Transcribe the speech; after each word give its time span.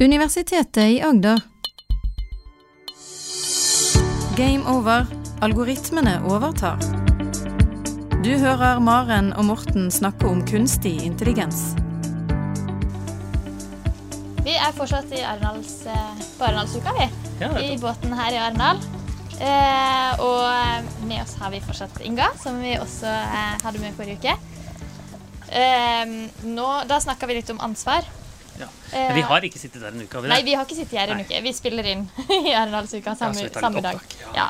Universitetet 0.00 0.76
i 0.76 1.02
Agder. 1.02 1.40
Game 4.36 4.64
over. 4.66 5.06
Algoritmene 5.40 6.16
overtar. 6.26 6.80
Du 8.24 8.32
hører 8.40 8.80
Maren 8.82 9.30
og 9.38 9.44
Morten 9.46 9.86
snakke 9.94 10.26
om 10.26 10.40
kunstig 10.48 10.96
intelligens. 11.06 11.76
Vi 14.42 14.56
er 14.56 14.74
fortsatt 14.74 15.14
i 15.14 15.22
Arendals, 15.22 15.86
eh, 15.86 16.26
på 16.40 16.48
Arendalsuka, 16.48 16.96
vi. 16.98 17.06
Ja, 17.44 17.52
I 17.60 17.78
båten 17.78 18.18
her 18.18 18.32
i 18.32 18.42
Arendal. 18.42 18.82
Eh, 19.38 20.20
og 20.20 21.06
med 21.06 21.22
oss 21.22 21.38
har 21.38 21.54
vi 21.54 21.62
fortsatt 21.62 22.02
Inga, 22.02 22.32
som 22.42 22.58
vi 22.58 22.74
også 22.82 23.06
eh, 23.06 23.62
hadde 23.62 23.78
med 23.78 23.94
forrige 23.94 24.18
uke. 24.18 24.36
Eh, 25.54 26.04
nå, 26.50 26.68
da 26.90 27.00
snakka 27.00 27.30
vi 27.30 27.38
litt 27.38 27.54
om 27.54 27.62
ansvar. 27.62 28.02
Ja. 28.60 28.68
Eh, 28.92 28.98
Men 28.98 29.14
vi 29.18 29.24
har 29.30 29.46
ikke 29.48 29.58
sittet 29.58 29.82
der 29.82 29.90
en 29.94 30.02
uke, 30.04 30.14
har 30.14 30.22
vi 30.22 30.28
det? 30.28 30.34
Nei, 30.34 30.42
vi 30.46 30.54
har 30.54 30.64
ikke 30.66 30.78
sittet 30.78 30.98
her 30.98 31.12
en 31.12 31.20
Nei. 31.20 31.26
uke. 31.26 31.42
Vi 31.42 31.52
spiller 31.56 31.90
inn 31.90 32.06
i 32.38 32.54
Arendalsuka 32.54 33.14
Ja, 33.14 33.18
samme, 33.18 33.44
ja, 33.46 33.52
samme 33.66 33.82
dag. 33.84 34.16
Ja. 34.36 34.48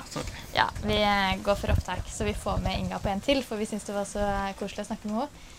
Ja, 0.54 0.68
vi 0.84 1.00
eh, 1.00 1.34
går 1.44 1.58
for 1.60 1.74
opptak, 1.74 2.06
så 2.12 2.28
vi 2.28 2.36
får 2.38 2.62
med 2.64 2.78
Inga 2.84 3.00
på 3.02 3.10
en 3.12 3.24
til, 3.24 3.42
for 3.46 3.60
vi 3.60 3.68
syns 3.70 3.86
det 3.88 3.96
var 3.96 4.08
så 4.08 4.22
eh, 4.22 4.54
koselig 4.60 4.86
å 4.86 4.90
snakke 4.92 5.10
med 5.10 5.22
henne. 5.22 5.52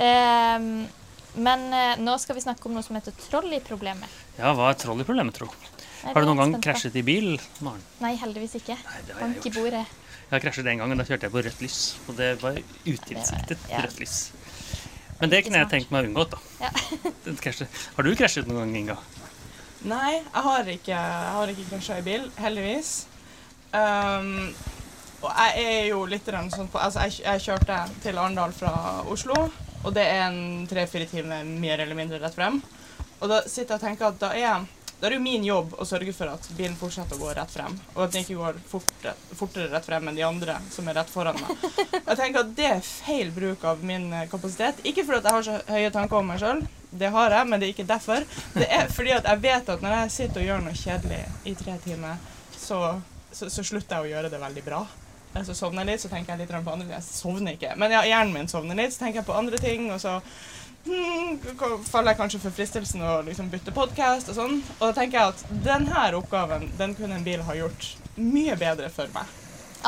Ehm, 0.00 0.72
men 1.40 1.68
nå 2.02 2.16
skal 2.18 2.34
vi 2.34 2.42
snakke 2.42 2.66
om 2.66 2.74
noe 2.74 2.82
som 2.82 2.96
heter 2.98 3.14
troll 3.28 3.52
i 3.54 3.60
problemet. 3.62 4.10
Ja, 4.38 4.50
hva 4.58 4.72
er 4.72 4.78
troll 4.80 5.02
i 5.02 5.06
problemet, 5.06 5.36
tro? 5.38 5.46
Nei, 6.00 6.14
Har 6.14 6.24
du 6.24 6.30
noen 6.30 6.40
gang 6.40 6.54
krasjet 6.64 6.94
i 6.96 7.02
bil, 7.04 7.34
Maren? 7.60 7.82
Nei, 8.00 8.14
heldigvis 8.18 8.56
ikke. 8.56 8.76
Nei, 8.80 9.00
det 9.06 9.14
har 9.14 9.20
jeg 9.20 9.34
Bank 9.34 9.46
i 9.46 9.52
bordet. 9.52 9.82
Jeg 10.30 10.32
har 10.32 10.42
krasjet 10.44 10.68
en 10.70 10.80
gang, 10.80 10.92
og 10.94 11.00
da 11.00 11.04
kjørte 11.08 11.26
jeg 11.26 11.34
på 11.34 11.42
rødt 11.44 11.62
lys. 11.64 11.78
Og 12.06 12.16
det 12.16 12.28
var 12.40 12.60
utilsiktet 12.86 13.64
ja. 13.68 13.82
rødt 13.84 13.98
lys. 14.00 14.16
Men 15.20 15.32
det 15.32 15.42
kunne 15.44 15.60
jeg 15.60 15.70
tenkt 15.70 15.90
meg 15.92 16.06
å 16.06 16.10
unngått, 16.10 16.34
da. 16.34 16.66
Ja. 16.66 16.70
Har 17.96 18.06
du 18.06 18.12
krasjet 18.16 18.48
noen 18.48 18.62
gang, 18.64 18.76
Inga? 18.82 18.98
Nei, 19.80 20.18
jeg 20.18 20.42
har 20.44 20.66
ikke, 20.68 20.92
jeg 20.92 21.32
har 21.36 21.50
ikke 21.52 21.68
krasja 21.70 21.96
i 22.00 22.04
bil, 22.04 22.26
heldigvis. 22.36 22.90
Um, 23.72 24.50
og 25.20 25.30
jeg 25.30 25.64
er 25.64 25.86
jo 25.90 26.00
litt 26.08 26.26
sånn 26.26 26.68
på 26.72 26.80
Altså, 26.80 27.04
jeg, 27.06 27.20
jeg 27.22 27.44
kjørte 27.44 27.76
til 28.02 28.18
Arendal 28.18 28.52
fra 28.56 28.72
Oslo, 29.08 29.36
og 29.84 29.94
det 29.96 30.04
er 30.04 30.26
en 30.26 30.66
tre-fire 30.68 31.06
timer 31.08 31.44
mer 31.48 31.80
eller 31.80 31.96
mindre 31.96 32.20
rett 32.20 32.36
frem. 32.36 32.60
Og 33.20 33.28
da 33.28 33.40
sitter 33.46 33.74
jeg 33.74 33.78
og 33.78 33.84
tenker 33.84 34.08
at 34.08 34.20
da 34.20 34.32
er, 34.36 34.66
da 35.00 35.06
er 35.06 35.14
det 35.14 35.16
jo 35.16 35.24
min 35.24 35.44
jobb 35.46 35.72
å 35.80 35.84
sørge 35.88 36.12
for 36.12 36.28
at 36.28 36.46
bilen 36.58 36.74
fortsetter 36.76 37.16
å 37.16 37.22
gå 37.22 37.30
rett 37.36 37.52
frem, 37.52 37.76
og 37.94 38.02
at 38.04 38.12
den 38.12 38.26
ikke 38.26 38.36
går 38.36 38.58
fortere, 38.68 39.14
fortere 39.38 39.70
rett 39.72 39.86
frem 39.88 40.10
enn 40.10 40.18
de 40.18 40.26
andre 40.26 40.58
som 40.68 40.90
er 40.90 40.98
rett 41.00 41.12
foran 41.12 41.38
meg. 41.40 41.64
Jeg 41.94 42.18
tenker 42.18 42.42
at 42.42 42.50
det 42.58 42.66
er 42.68 42.82
feil 42.84 43.32
bruk 43.32 43.64
av 43.64 43.80
min 43.86 44.10
eh, 44.12 44.26
kapasitet. 44.28 44.82
Ikke 44.84 45.06
fordi 45.08 45.22
jeg 45.24 45.36
har 45.38 45.46
så 45.46 45.56
høye 45.70 45.94
tanker 45.94 46.20
om 46.20 46.28
meg 46.28 46.42
sjøl, 46.42 46.60
det 46.90 47.12
har 47.14 47.32
jeg, 47.32 47.48
men 47.48 47.62
det 47.62 47.68
er 47.68 47.74
ikke 47.74 47.88
derfor. 47.88 48.28
Det 48.52 48.68
er 48.68 48.92
fordi 48.92 49.16
at 49.16 49.28
jeg 49.30 49.42
vet 49.46 49.72
at 49.72 49.84
når 49.86 49.96
jeg 49.96 50.14
sitter 50.18 50.42
og 50.42 50.48
gjør 50.50 50.64
noe 50.66 50.76
kjedelig 50.82 51.22
i 51.48 51.56
tre 51.56 51.78
timer, 51.84 52.20
så, 52.58 52.80
så, 53.32 53.48
så 53.48 53.64
slutter 53.64 53.96
jeg 53.96 54.10
å 54.10 54.12
gjøre 54.16 54.32
det 54.32 54.42
veldig 54.42 54.66
bra. 54.68 54.84
Så 55.46 55.54
sovner 55.54 55.86
jeg 55.86 55.94
litt, 55.94 56.02
så 56.02 56.10
tenker 56.10 56.34
jeg 56.34 56.42
litt 56.42 56.52
på 56.52 56.72
andre 56.74 56.84
ting. 56.88 56.96
Jeg 56.96 57.06
sovner 57.06 57.56
ikke, 57.56 57.76
men 57.78 57.94
ja, 57.94 58.02
hjernen 58.04 58.34
min 58.34 58.50
sovner 58.50 58.76
litt, 58.76 58.92
så 58.92 59.04
tenker 59.04 59.22
jeg 59.22 59.30
på 59.30 59.38
andre 59.38 59.60
ting, 59.62 59.86
og 59.94 60.00
så 60.02 60.18
hmm, 60.86 61.82
faller 61.88 62.12
jeg 62.12 62.20
kanskje 62.20 62.40
for 62.44 62.56
fristelsen 62.56 63.02
å 63.04 63.18
liksom 63.26 63.50
bytte 63.52 63.74
podkast 63.74 64.30
og 64.32 64.38
sånn. 64.38 64.56
Og 64.78 64.86
da 64.88 64.92
tenker 64.96 65.18
jeg 65.18 65.34
at 65.34 65.64
denne 65.66 66.06
oppgaven, 66.18 66.70
den 66.78 66.94
kunne 66.98 67.18
en 67.18 67.26
bil 67.26 67.44
ha 67.46 67.58
gjort 67.58 67.92
mye 68.20 68.56
bedre 68.60 68.90
for 68.92 69.10
meg. 69.14 69.36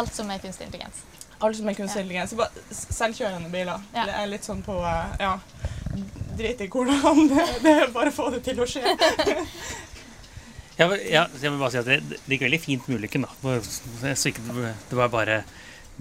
Alt 0.00 0.14
som 0.16 0.30
er 0.32 0.40
kunstig 0.42 0.68
intelligens. 0.68 1.04
Alt 1.42 1.58
som 1.58 1.68
er 1.68 1.76
kunstig 1.76 2.04
intelligens. 2.04 2.34
Bare 2.38 2.50
Selvkjørende 2.72 3.50
biler. 3.52 3.82
Ja. 3.94 4.06
Det 4.08 4.18
er 4.20 4.28
litt 4.30 4.46
sånn 4.48 4.62
på 4.64 4.78
eh, 4.80 5.16
Ja, 5.20 5.36
drit 6.38 6.62
i 6.64 6.68
hvordan. 6.72 7.26
Det, 7.32 7.48
det 7.64 7.78
er 7.84 7.94
bare 7.94 8.12
å 8.12 8.16
få 8.16 8.30
det 8.34 8.44
til 8.46 8.62
å 8.62 8.68
skje. 8.68 8.84
Ja, 10.78 10.86
ja, 10.96 11.26
jeg 11.36 11.50
vil 11.52 11.58
bare 11.60 11.70
si 11.70 11.78
at 11.82 11.86
det, 11.86 11.98
det 12.08 12.32
gikk 12.32 12.46
veldig 12.46 12.58
fint 12.58 12.86
med 12.88 13.02
ulykken, 13.02 13.26
da. 13.28 13.58
Så 14.16 14.30
ikke, 14.30 14.40
det 14.88 14.96
var 14.96 15.10
bare 15.12 15.42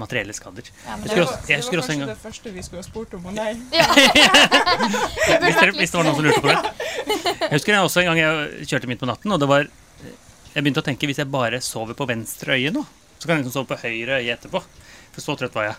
materielle 0.01 0.33
skader. 0.35 0.67
Ja, 0.85 0.95
det 1.01 1.11
var, 1.13 1.23
også- 1.25 1.47
det 1.47 1.57
husker 1.61 1.77
var 1.77 1.83
også 1.83 1.93
en 1.93 1.99
kanskje 2.01 2.05
gang- 2.05 2.15
det 2.15 2.23
første 2.25 2.53
vi 2.57 2.63
skulle 2.67 2.81
ha 2.83 2.87
spurt 2.89 3.13
om, 3.17 3.25
og 3.25 3.33
nei. 3.37 3.51
ja. 3.79 3.85
Hvis, 5.41 5.59
det, 5.61 5.69
hvis 5.77 5.91
det 5.91 5.97
var 5.99 6.07
noen 6.07 6.17
som 6.17 6.25
lurte 6.25 6.41
på 6.43 6.51
det. 6.51 6.57
Jeg 7.41 7.53
husker 7.57 7.73
jeg 7.73 7.83
også 7.85 8.01
en 8.01 8.07
gang 8.11 8.19
jeg 8.21 8.67
kjørte 8.69 8.87
midt 8.89 8.99
på 9.01 9.07
natten, 9.09 9.31
og 9.33 9.39
det 9.41 9.47
var 9.49 9.65
Jeg 10.53 10.61
begynte 10.63 10.81
å 10.83 10.85
tenke 10.85 11.07
hvis 11.09 11.19
jeg 11.21 11.29
bare 11.31 11.59
sover 11.63 11.95
på 11.97 12.05
venstre 12.09 12.55
øye 12.57 12.71
nå, 12.75 12.83
så 13.17 13.27
kan 13.27 13.37
jeg 13.37 13.45
liksom 13.45 13.55
sove 13.55 13.69
på 13.71 13.77
høyre 13.81 14.17
øye 14.21 14.33
etterpå. 14.35 14.61
For 15.15 15.23
så 15.23 15.35
trøtt 15.39 15.55
var 15.55 15.69
jeg. 15.69 15.77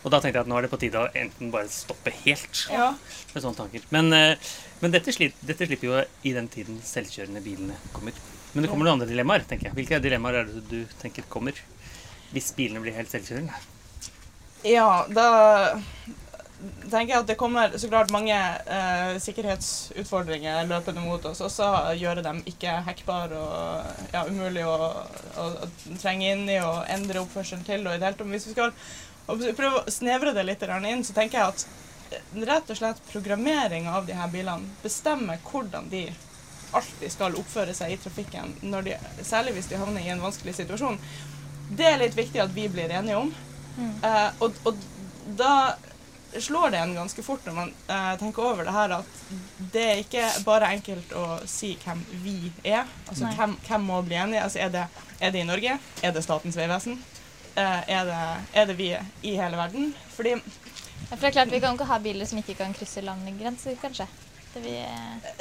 Og 0.00 0.12
da 0.14 0.20
tenkte 0.22 0.38
jeg 0.40 0.46
at 0.46 0.48
nå 0.50 0.56
er 0.56 0.64
det 0.66 0.70
på 0.72 0.78
tide 0.80 1.00
å 1.02 1.10
enten 1.20 1.50
bare 1.52 1.68
stoppe 1.72 2.12
helt 2.24 2.62
Ja. 2.72 2.90
med 3.34 3.42
sånne 3.44 3.58
tanker. 3.58 3.82
Men, 3.92 4.08
eh, 4.16 4.50
men 4.80 4.94
dette, 4.94 5.12
slipper, 5.12 5.36
dette 5.50 5.68
slipper 5.68 5.90
jo 5.90 5.98
i 6.24 6.32
den 6.36 6.48
tiden 6.48 6.78
selvkjørende 6.84 7.42
bilene 7.44 7.76
kommer. 7.92 8.16
Men 8.54 8.64
det 8.64 8.70
kommer 8.72 8.88
noen 8.88 8.96
andre 8.98 9.10
dilemmaer, 9.12 9.44
tenker 9.48 9.68
jeg. 9.68 9.76
Hvilke 9.76 10.00
dilemmaer 10.02 10.40
er 10.40 10.48
det 10.48 10.64
du 10.70 10.78
tenker 11.02 11.26
kommer 11.28 11.52
hvis 12.34 12.52
bilene 12.56 12.82
blir 12.84 12.96
helt 12.96 13.10
selvkjørende? 13.12 13.56
Ja, 14.66 15.06
da 15.08 15.28
tenker 16.90 17.14
jeg 17.14 17.22
at 17.22 17.28
det 17.30 17.36
kommer 17.40 17.72
så 17.80 17.88
klart 17.88 18.12
mange 18.12 18.36
eh, 18.36 19.14
sikkerhetsutfordringer 19.22 20.68
løpende 20.68 21.02
mot 21.04 21.24
oss. 21.30 21.40
Også 21.44 21.68
gjøre 21.98 22.24
dem 22.26 22.42
ikke 22.48 22.80
hackbare 22.86 23.40
og 23.40 24.14
ja, 24.14 24.24
umulig 24.28 24.66
å, 24.68 24.76
å, 25.40 25.46
å 25.64 25.70
trenge 26.02 26.34
inn 26.34 26.44
i 26.50 26.60
og 26.62 26.84
endre 26.92 27.22
oppførselen 27.24 27.64
til. 27.66 27.86
Og 27.86 27.94
i 27.94 28.00
det 28.00 28.10
hele 28.10 28.18
tatt, 28.18 28.32
hvis 28.34 28.50
vi 28.50 28.56
skal 28.56 28.74
prøve 29.30 29.80
å 29.80 29.92
snevre 29.92 30.34
det 30.36 30.46
litt 30.46 30.66
inn, 30.66 31.06
så 31.06 31.16
tenker 31.16 31.40
jeg 31.40 31.54
at 31.54 31.66
eh, 32.10 32.42
rett 32.44 32.72
og 32.72 32.82
slett 32.82 33.04
programmering 33.12 33.88
av 33.88 34.08
de 34.08 34.18
her 34.18 34.28
bilene 34.32 34.76
bestemmer 34.84 35.40
hvordan 35.50 35.88
de 35.92 36.08
alltid 36.76 37.10
skal 37.10 37.34
oppføre 37.34 37.74
seg 37.74 37.94
i 37.94 37.98
trafikken, 37.98 38.52
de, 38.60 38.94
særlig 39.26 39.56
hvis 39.56 39.70
de 39.72 39.78
havner 39.80 40.04
i 40.04 40.12
en 40.12 40.22
vanskelig 40.22 40.54
situasjon. 40.60 41.00
Det 41.76 41.86
er 41.86 42.00
litt 42.02 42.16
viktig 42.18 42.40
at 42.42 42.50
vi 42.54 42.66
blir 42.72 42.90
enige 42.90 43.16
om. 43.20 43.30
Eh, 43.80 44.30
og, 44.42 44.56
og 44.66 44.76
da 45.38 45.52
slår 46.38 46.70
det 46.70 46.78
en 46.84 46.92
ganske 46.94 47.22
fort 47.26 47.46
når 47.46 47.54
man 47.56 47.70
eh, 47.90 48.10
tenker 48.20 48.44
over 48.52 48.66
det 48.66 48.74
her 48.74 48.92
at 49.00 49.20
det 49.74 49.84
er 49.86 50.02
ikke 50.02 50.24
bare 50.46 50.68
enkelt 50.76 51.14
å 51.18 51.24
si 51.50 51.72
hvem 51.84 52.02
vi 52.24 52.34
er. 52.64 52.84
Altså 53.08 53.30
hvem, 53.36 53.56
hvem 53.66 53.86
må 53.90 54.00
bli 54.06 54.18
enige. 54.20 54.42
Altså, 54.44 54.60
er, 54.66 54.74
det, 54.74 54.84
er 55.20 55.34
det 55.34 55.42
i 55.44 55.48
Norge? 55.48 55.78
Er 56.06 56.14
det 56.14 56.22
Statens 56.26 56.58
vegvesen? 56.58 56.98
Eh, 57.56 57.80
er, 57.90 58.04
det, 58.10 58.18
er 58.62 58.68
det 58.70 58.76
vi 58.78 58.90
i 58.94 59.36
hele 59.38 59.58
verden? 59.58 59.94
Fordi 60.16 60.36
Ja, 61.10 61.16
For 61.16 61.24
det 61.24 61.30
er 61.30 61.38
klart, 61.40 61.50
Vi 61.50 61.58
kan 61.62 61.74
ikke 61.74 61.88
ha 61.88 61.96
biler 61.98 62.28
som 62.28 62.38
ikke 62.38 62.54
kan 62.58 62.74
krysse 62.76 63.02
landegrenser, 63.02 63.74
kanskje. 63.82 64.06
Det 64.52 64.60
vi, 64.62 64.76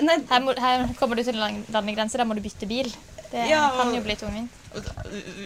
Nei, 0.06 0.16
her, 0.30 0.42
må, 0.46 0.54
her 0.58 0.88
kommer 0.98 1.18
du 1.20 1.24
til 1.28 1.38
land- 1.38 1.68
landegrenser, 1.74 2.22
da 2.22 2.26
må 2.26 2.38
du 2.38 2.42
bytte 2.46 2.66
bil. 2.70 2.90
Det 3.32 3.46
Ja, 3.50 3.70
kan 3.78 3.94
jo 3.96 4.02
bli 4.02 4.16
tungvint. 4.16 4.52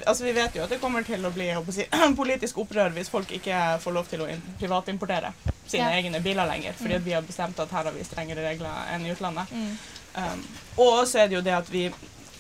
altså, 0.06 0.24
vi 0.24 0.32
vet 0.32 0.56
jo 0.56 0.64
at 0.64 0.70
det 0.70 0.80
kommer 0.82 1.04
til 1.04 1.26
å 1.26 1.32
bli 1.32 1.50
si, 1.72 1.86
politisk 2.22 2.58
opprør 2.64 2.90
hvis 2.96 3.10
folk 3.10 3.32
ikke 3.32 3.80
får 3.84 3.94
lov 3.96 4.08
til 4.12 4.22
å 4.24 4.28
privatimportere 4.60 5.34
sine 5.68 5.90
Ja. 5.92 6.00
egne 6.00 6.20
biler 6.24 6.48
lenger, 6.48 6.74
fordi 6.80 6.96
mm. 6.96 7.04
vi 7.04 7.14
har 7.14 7.22
bestemt 7.22 7.60
at 7.60 7.72
her 7.72 7.84
har 7.84 7.92
vi 7.92 8.04
strengere 8.04 8.44
regler 8.50 8.90
enn 8.94 9.06
i 9.06 9.12
utlandet. 9.12 9.52
Mm. 9.52 9.78
Um, 10.16 10.44
og 10.78 11.08
så 11.08 11.24
er 11.24 11.28
det 11.28 11.36
jo 11.40 11.42
det 11.42 11.56
at 11.58 11.70
vi 11.74 11.88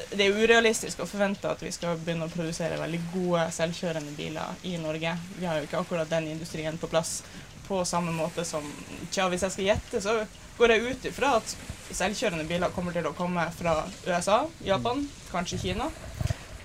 Det 0.09 0.25
er 0.25 0.33
urealistisk 0.33 0.99
å 1.03 1.05
forvente 1.05 1.45
at 1.49 1.61
vi 1.61 1.69
skal 1.71 1.97
begynne 2.01 2.25
å 2.25 2.31
produsere 2.33 2.79
veldig 2.81 2.99
gode 3.13 3.43
selvkjørende 3.53 4.15
biler 4.17 4.55
i 4.65 4.71
Norge. 4.81 5.11
Vi 5.37 5.45
har 5.45 5.59
jo 5.59 5.67
ikke 5.67 5.77
akkurat 5.83 6.09
den 6.09 6.27
industrien 6.31 6.77
på 6.81 6.87
plass 6.89 7.21
på 7.67 7.85
samme 7.85 8.11
måte 8.11 8.43
som 8.45 8.65
Tja, 9.11 9.27
hvis 9.29 9.43
jeg 9.45 9.51
skal 9.51 9.65
gjette, 9.65 10.01
så 10.01 10.15
går 10.57 10.73
jeg 10.73 10.81
ut 10.81 11.05
ifra 11.05 11.35
at 11.37 11.55
selvkjørende 11.97 12.45
biler 12.49 12.71
kommer 12.75 12.95
til 12.95 13.05
å 13.09 13.13
komme 13.17 13.45
fra 13.57 13.83
USA, 14.07 14.43
Japan, 14.65 15.05
kanskje 15.31 15.59
Kina. 15.61 15.89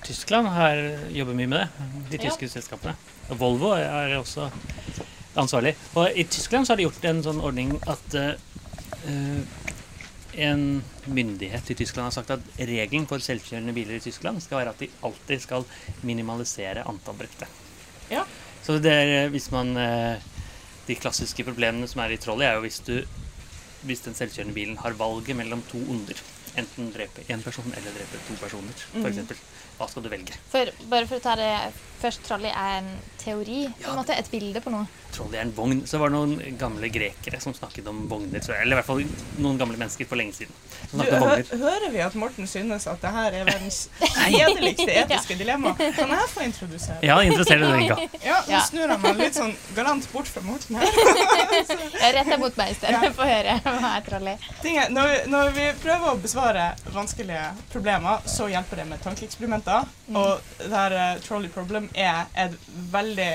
Tyskland 0.06 0.48
har, 0.54 0.78
jobber 1.12 1.36
mye 1.36 1.50
med 1.50 1.60
det, 1.60 1.88
de 2.10 2.18
Ja. 2.22 2.30
tyske 2.30 2.48
selskapene. 2.48 2.94
Volvo 3.28 3.74
er 3.76 4.14
også 4.16 4.50
ansvarlig. 5.36 5.74
Og 5.94 6.16
i 6.16 6.24
Tyskland 6.24 6.66
så 6.66 6.72
har 6.72 6.76
de 6.80 6.86
gjort 6.86 7.04
en 7.04 7.22
sånn 7.22 7.40
ordning 7.44 7.74
at 7.86 8.14
uh, 8.14 9.42
en 10.38 10.64
myndighet 11.06 11.70
i 11.70 11.74
Tyskland 11.74 12.06
har 12.06 12.14
sagt 12.14 12.30
at 12.30 12.40
regelen 12.58 13.06
for 13.10 13.18
selvkjørende 13.22 13.74
biler 13.74 13.98
i 13.98 14.02
Tyskland 14.04 14.40
skal 14.42 14.62
være 14.62 14.70
at 14.74 14.82
de 14.84 14.88
alltid 15.02 15.42
skal 15.42 15.64
minimalisere 16.06 16.84
antall 16.88 17.18
brukte. 17.18 17.48
Ja. 18.10 18.24
Så 18.64 18.78
det 18.82 18.92
er 18.92 19.28
hvis 19.32 19.50
man 19.54 19.76
uh, 19.76 20.16
De 20.88 20.94
klassiske 20.96 21.44
problemene 21.44 21.84
som 21.84 22.00
er 22.00 22.14
i 22.14 22.16
trollet, 22.16 22.46
er 22.48 22.54
jo 22.56 22.62
hvis 22.64 22.78
du 22.86 22.94
hvis 23.86 24.02
den 24.06 24.16
selvkjørende 24.18 24.54
bilen 24.56 24.78
har 24.82 24.96
valget 24.98 25.36
mellom 25.38 25.62
to 25.70 25.80
onder. 25.92 26.18
Enten 26.58 26.88
drepe 26.94 27.22
én 27.30 27.42
person 27.44 27.68
eller 27.76 27.94
drepe 27.94 28.18
to 28.26 28.34
personer, 28.40 28.86
f.eks. 29.02 29.42
Hva 29.78 29.86
skal 29.86 30.02
du 30.02 30.08
velge? 30.10 30.34
For, 30.50 30.72
bare 30.90 31.06
for 31.06 31.20
å 31.20 31.22
ta 31.22 31.36
det 31.38 31.50
først, 32.00 32.22
trolley 32.28 32.50
er 32.50 32.78
en 32.82 32.90
teori, 33.18 33.66
på 33.74 33.82
Ja. 33.82 33.90
en 33.92 33.98
måte, 34.02 34.16
et 34.18 34.30
bilde 34.30 34.60
på 34.60 34.70
noe. 34.70 34.86
Trolley 35.12 35.38
er 35.38 35.42
en 35.42 35.52
vogn. 35.56 35.80
Så 35.88 35.98
var 35.98 36.10
det 36.10 36.18
noen 36.18 36.56
gamle 36.58 36.88
grekere 36.92 37.40
som 37.40 37.54
snakket 37.56 37.86
om 37.88 38.06
vogner. 38.08 38.38
Eller 38.60 38.76
i 38.76 38.80
hvert 38.80 38.86
fall 38.86 39.02
noen 39.38 39.58
gamle 39.58 39.76
mennesker 39.80 40.06
for 40.06 40.16
lenge 40.20 40.34
siden. 40.36 40.52
Som 40.90 41.00
Du, 41.00 41.06
om 41.06 41.12
hø 41.14 41.18
vogner. 41.18 41.44
hører 41.62 41.90
vi 41.90 41.98
at 42.04 42.14
Morten 42.14 42.46
synes 42.46 42.86
at 42.86 43.00
det 43.00 43.10
her 43.10 43.32
er 43.32 43.44
verdens 43.48 43.88
kjedeligste 44.28 44.86
etiske 45.02 45.36
dilemma? 45.40 45.72
Kan 45.76 46.12
jeg 46.12 46.28
få 46.28 46.44
introdusere? 46.44 46.98
Ja, 47.02 47.16
interesserer 47.24 47.64
det 47.72 47.80
Inga. 47.82 47.96
Ja, 48.24 48.40
nå 48.46 48.52
Ja. 48.52 48.60
snur 48.68 48.88
jeg 48.88 49.00
meg 49.00 49.16
litt 49.16 49.34
sånn 49.34 49.54
galant 49.74 50.06
bort 50.12 50.28
fra 50.28 50.42
Morten 50.42 50.76
her. 50.76 50.86
Jeg 51.98 52.14
retter 52.14 52.38
mot 52.38 52.56
meg 52.56 52.70
i 52.70 52.74
stedet, 52.74 53.02
Ja. 53.02 53.10
få 53.16 53.24
høre. 53.26 53.56
var 53.64 54.00
trolley. 54.06 54.36
Ting 54.62 54.76
er, 54.78 54.88
når, 54.90 55.08
vi, 55.08 55.30
når 55.32 55.50
vi 55.56 55.66
prøver 55.82 56.12
å 56.12 56.20
besvare 56.22 56.68
vanskelige 56.94 57.48
problemer, 57.72 58.20
så 58.28 58.46
hjelper 58.48 58.76
det 58.82 58.86
med 58.92 59.02
tankeeksperimenter. 59.02 59.88
Og 60.14 60.40
det 60.58 60.70
her 60.72 60.92
uh, 61.16 61.20
trolley 61.24 61.48
problem 61.52 61.87
er 61.94 62.26
et 62.34 62.58
veldig 62.92 63.30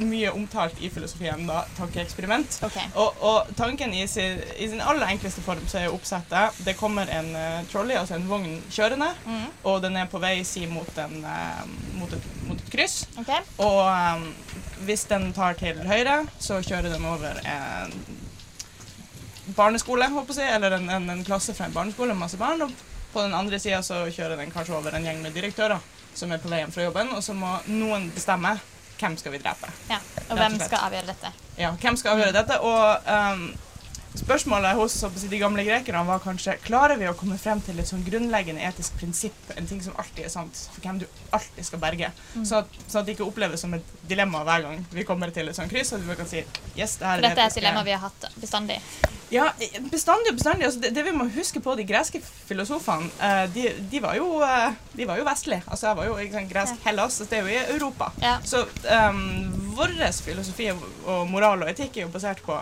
mye 0.00 0.30
omtalt 0.32 0.78
i 0.80 0.88
filosofien 0.90 1.42
da, 1.46 1.58
tankeeksperiment. 1.76 2.58
Okay. 2.64 2.86
Og, 2.96 3.18
og 3.20 3.50
tanken 3.58 3.92
i 3.94 4.06
sin, 4.08 4.38
i 4.56 4.68
sin 4.72 4.80
aller 4.80 5.04
enkleste 5.12 5.42
form 5.44 5.66
så 5.68 5.82
er 5.82 5.92
oppsettet 5.92 6.56
Det 6.64 6.76
kommer 6.78 7.10
en 7.12 7.28
uh, 7.36 7.60
trolley, 7.70 7.96
altså 8.00 8.16
en 8.16 8.24
vogn 8.28 8.62
kjørende, 8.72 9.10
Mm. 9.26 9.46
og 9.68 9.82
den 9.82 9.96
er 10.00 10.08
på 10.08 10.18
vei 10.22 10.38
si 10.48 10.64
mot, 10.70 10.88
en, 10.98 11.18
uh, 11.24 11.66
mot, 11.98 12.12
et, 12.12 12.30
mot 12.48 12.56
et 12.60 12.72
kryss. 12.72 13.02
Okay. 13.20 13.42
Og 13.58 13.82
um, 13.84 14.26
hvis 14.88 15.04
den 15.10 15.32
tar 15.36 15.58
til 15.60 15.78
høyre, 15.86 16.22
så 16.40 16.62
kjører 16.64 16.92
den 16.94 17.04
over 17.04 17.36
en 17.44 17.92
barneskole, 19.56 20.08
håper 20.10 20.40
jeg 20.40 20.54
eller 20.56 20.78
en, 20.78 20.88
en, 20.90 21.10
en 21.10 21.24
klasse 21.24 21.54
fra 21.54 21.68
en 21.68 21.76
barneskole 21.76 22.14
med 22.14 22.24
masse 22.24 22.40
barn. 22.40 22.64
Og 22.64 22.72
på 23.12 23.22
den 23.22 23.34
andre 23.36 23.60
sida 23.62 23.82
så 23.84 24.02
kjører 24.12 24.40
den 24.40 24.50
kanskje 24.52 24.76
over 24.76 24.96
en 24.96 25.04
gjeng 25.06 25.22
med 25.22 25.36
direktører 25.36 25.84
som 26.16 26.32
er 26.32 26.40
på 26.42 26.50
vei 26.52 26.62
hjem 26.62 26.72
fra 26.74 26.88
jobben, 26.88 27.12
og 27.16 27.22
så 27.24 27.36
må 27.36 27.58
noen 27.68 28.10
bestemme 28.14 28.56
hvem 28.96 29.16
skal 29.20 29.34
vi 29.34 29.42
drepe. 29.42 29.70
Ja. 29.90 30.00
Og 30.30 30.40
hvem 30.40 30.58
skal 30.60 30.88
avgjøre 30.88 31.12
dette? 31.12 31.32
Ja, 31.60 31.72
hvem 31.80 31.96
skal 32.00 32.16
avgjøre 32.16 32.34
dette? 32.36 32.56
Og 32.64 33.10
um, 33.12 33.42
spørsmålet 34.16 34.76
hos 34.78 34.96
de 35.20 35.40
gamle 35.40 35.64
grekerne 35.66 36.04
var 36.08 36.22
kanskje 36.24 36.56
klarer 36.64 36.96
vi 37.00 37.08
å 37.10 37.14
komme 37.18 37.36
frem 37.40 37.60
til 37.64 37.76
et 37.80 37.88
sånn 37.88 38.04
grunnleggende 38.06 38.64
etisk 38.64 38.96
prinsipp, 39.00 39.36
en 39.56 39.68
ting 39.68 39.82
som 39.84 39.96
alltid 40.00 40.24
er 40.24 40.32
sant, 40.32 40.62
for 40.72 40.86
hvem 40.86 41.02
du 41.02 41.06
alltid 41.36 41.68
skal 41.68 41.82
berge, 41.82 42.10
så, 42.38 42.62
at, 42.62 42.80
så 42.86 43.02
at 43.02 43.08
det 43.08 43.16
ikke 43.16 43.28
oppleves 43.28 43.66
som 43.66 43.76
et 43.76 43.92
dilemma 44.08 44.40
hver 44.48 44.64
gang 44.68 44.80
vi 44.94 45.04
kommer 45.08 45.34
til 45.36 45.52
et 45.52 45.58
sånt 45.58 45.72
kryss, 45.72 45.92
og 45.96 46.08
vi 46.08 46.16
kan 46.16 46.32
si 46.32 46.40
yes, 46.40 46.96
det 46.96 47.10
her 47.10 47.20
For 47.20 47.28
dette 47.28 47.44
er 47.44 47.52
et 47.52 47.60
dilemma 47.60 47.84
vi 47.86 47.96
har 47.96 48.04
hatt 48.08 48.28
bestandig. 48.40 48.80
Ja, 49.30 49.48
bestandig 49.90 50.30
og 50.30 50.36
bestandig. 50.38 50.66
Altså, 50.68 50.80
det, 50.84 50.92
det 50.94 51.02
vi 51.04 51.12
må 51.16 51.24
huske 51.34 51.60
på, 51.62 51.74
de 51.78 51.84
greske 51.88 52.20
filosofene, 52.46 53.08
eh, 53.18 53.44
de, 53.54 53.64
de, 53.90 54.00
var 54.04 54.14
jo, 54.18 54.28
eh, 54.46 54.76
de 54.94 55.06
var 55.08 55.18
jo 55.18 55.26
vestlige. 55.26 55.64
Altså, 55.66 55.88
jeg 55.90 55.98
var 55.98 56.06
jo 56.06 56.16
ikke 56.22 56.38
sant, 56.38 56.52
gresk 56.52 56.86
Hellas, 56.86 57.18
så 57.18 57.26
det 57.30 57.40
er 57.40 57.48
jo 57.48 57.54
i 57.56 57.76
Europa. 57.76 58.12
Ja. 58.22 58.36
Så 58.46 58.62
um, 58.86 59.22
vår 59.76 59.96
filosofi 60.22 60.70
og 60.70 61.26
moral 61.30 61.66
og 61.66 61.70
etikk 61.72 61.98
er 61.98 62.06
jo 62.06 62.12
basert 62.14 62.42
på 62.46 62.60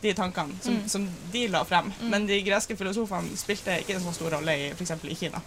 de 0.00 0.14
tankene 0.16 0.56
som, 0.64 0.78
Mm. 0.80 0.88
som 0.88 1.08
de 1.32 1.46
la 1.52 1.60
frem. 1.68 1.92
Mm. 2.00 2.08
Men 2.14 2.26
de 2.26 2.40
greske 2.42 2.76
filosofene 2.76 3.36
spilte 3.36 3.76
ikke 3.82 3.98
en 3.98 4.06
så 4.06 4.14
stor 4.16 4.38
rolle 4.38 4.56
i 4.56 4.70
f.eks. 4.72 4.94
i 5.04 5.14
Kina. 5.14 5.42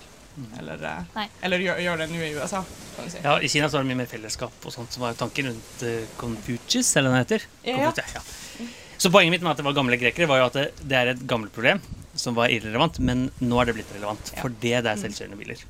Eller, 0.59 0.81
eh, 1.17 1.25
eller 1.45 1.61
gjør, 1.61 1.81
gjør 1.81 1.97
det 1.97 2.07
nå 2.09 2.21
i 2.25 2.31
USA, 2.37 2.61
kan 2.95 3.09
si. 3.09 3.17
Ja, 3.25 3.39
I 3.41 3.49
Kina 3.49 3.69
så 3.69 3.77
var 3.79 3.83
det 3.83 3.89
mye 3.89 4.03
mer 4.03 4.09
fellesskap 4.09 4.65
og 4.65 4.73
sånt 4.73 4.93
som 4.93 5.01
var 5.05 5.17
tanken 5.17 5.49
rundt 5.49 5.83
uh, 5.85 6.05
Confucius, 6.17 6.93
eller 6.97 7.09
hva 7.09 7.19
den 7.21 7.25
heter. 7.25 7.45
Ja. 7.65 7.75
Confucius, 7.89 8.15
ja. 8.17 8.69
Så 9.03 9.09
poenget 9.11 9.33
mitt 9.35 9.43
med 9.43 9.51
at 9.51 9.59
det 9.59 9.65
var 9.67 9.75
gamle 9.75 9.97
grekere, 9.99 10.29
var 10.29 10.39
jo 10.39 10.45
at 10.47 10.55
det, 10.55 10.65
det 10.87 10.95
er 10.95 11.09
et 11.11 11.23
gammelt 11.27 11.51
problem 11.55 11.81
som 12.15 12.35
var 12.37 12.51
irrelevant, 12.53 12.99
men 13.01 13.23
nå 13.41 13.57
er 13.59 13.67
det 13.71 13.73
blitt 13.79 13.89
relevant 13.95 14.29
Ja. 14.35 14.41
fordi 14.43 14.69
det 14.85 14.91
er 14.91 14.99
selvkjørende 15.01 15.37
biler. 15.39 15.63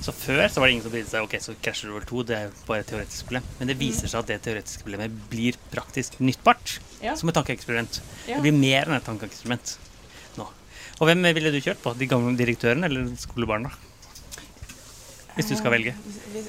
Så 0.00 0.14
før 0.16 0.40
så 0.48 0.62
var 0.62 0.66
det 0.70 0.72
ingen 0.74 0.86
som 0.86 0.94
brydde 0.94 1.10
seg 1.12 1.26
ok, 1.26 1.34
så 1.44 1.54
krasjer 1.62 1.90
du 1.90 1.92
over 1.94 2.06
to, 2.08 2.22
det 2.26 2.38
er 2.38 2.54
bare 2.66 2.80
et 2.82 2.88
teoretisk 2.90 3.28
problem. 3.28 3.44
Men 3.60 3.68
det 3.70 3.76
viser 3.78 4.08
seg 4.10 4.22
at 4.22 4.30
det 4.32 4.38
teoretiske 4.46 4.86
problemet 4.86 5.18
blir 5.30 5.58
praktisk 5.70 6.16
nyttbart 6.24 6.78
Ja. 7.04 7.14
som 7.20 7.28
et 7.30 7.36
tankeeksperiment. 7.36 8.00
Ja. 8.26 8.40
Det 8.40 8.42
blir 8.48 8.56
mer 8.58 8.88
enn 8.88 8.96
et 8.96 9.04
tankeeksperiment 9.06 9.76
nå. 10.40 10.48
Og 11.00 11.06
hvem 11.06 11.22
ville 11.36 11.52
du 11.52 11.60
kjørt 11.60 11.84
på? 11.84 11.92
De 12.00 12.08
gamle 12.10 12.32
direktørene 12.40 12.88
eller 12.90 13.12
skolebarna? 13.20 13.70
Hvis 15.36 15.52
du 15.52 15.54
skal 15.60 15.76
velge. 15.76 15.94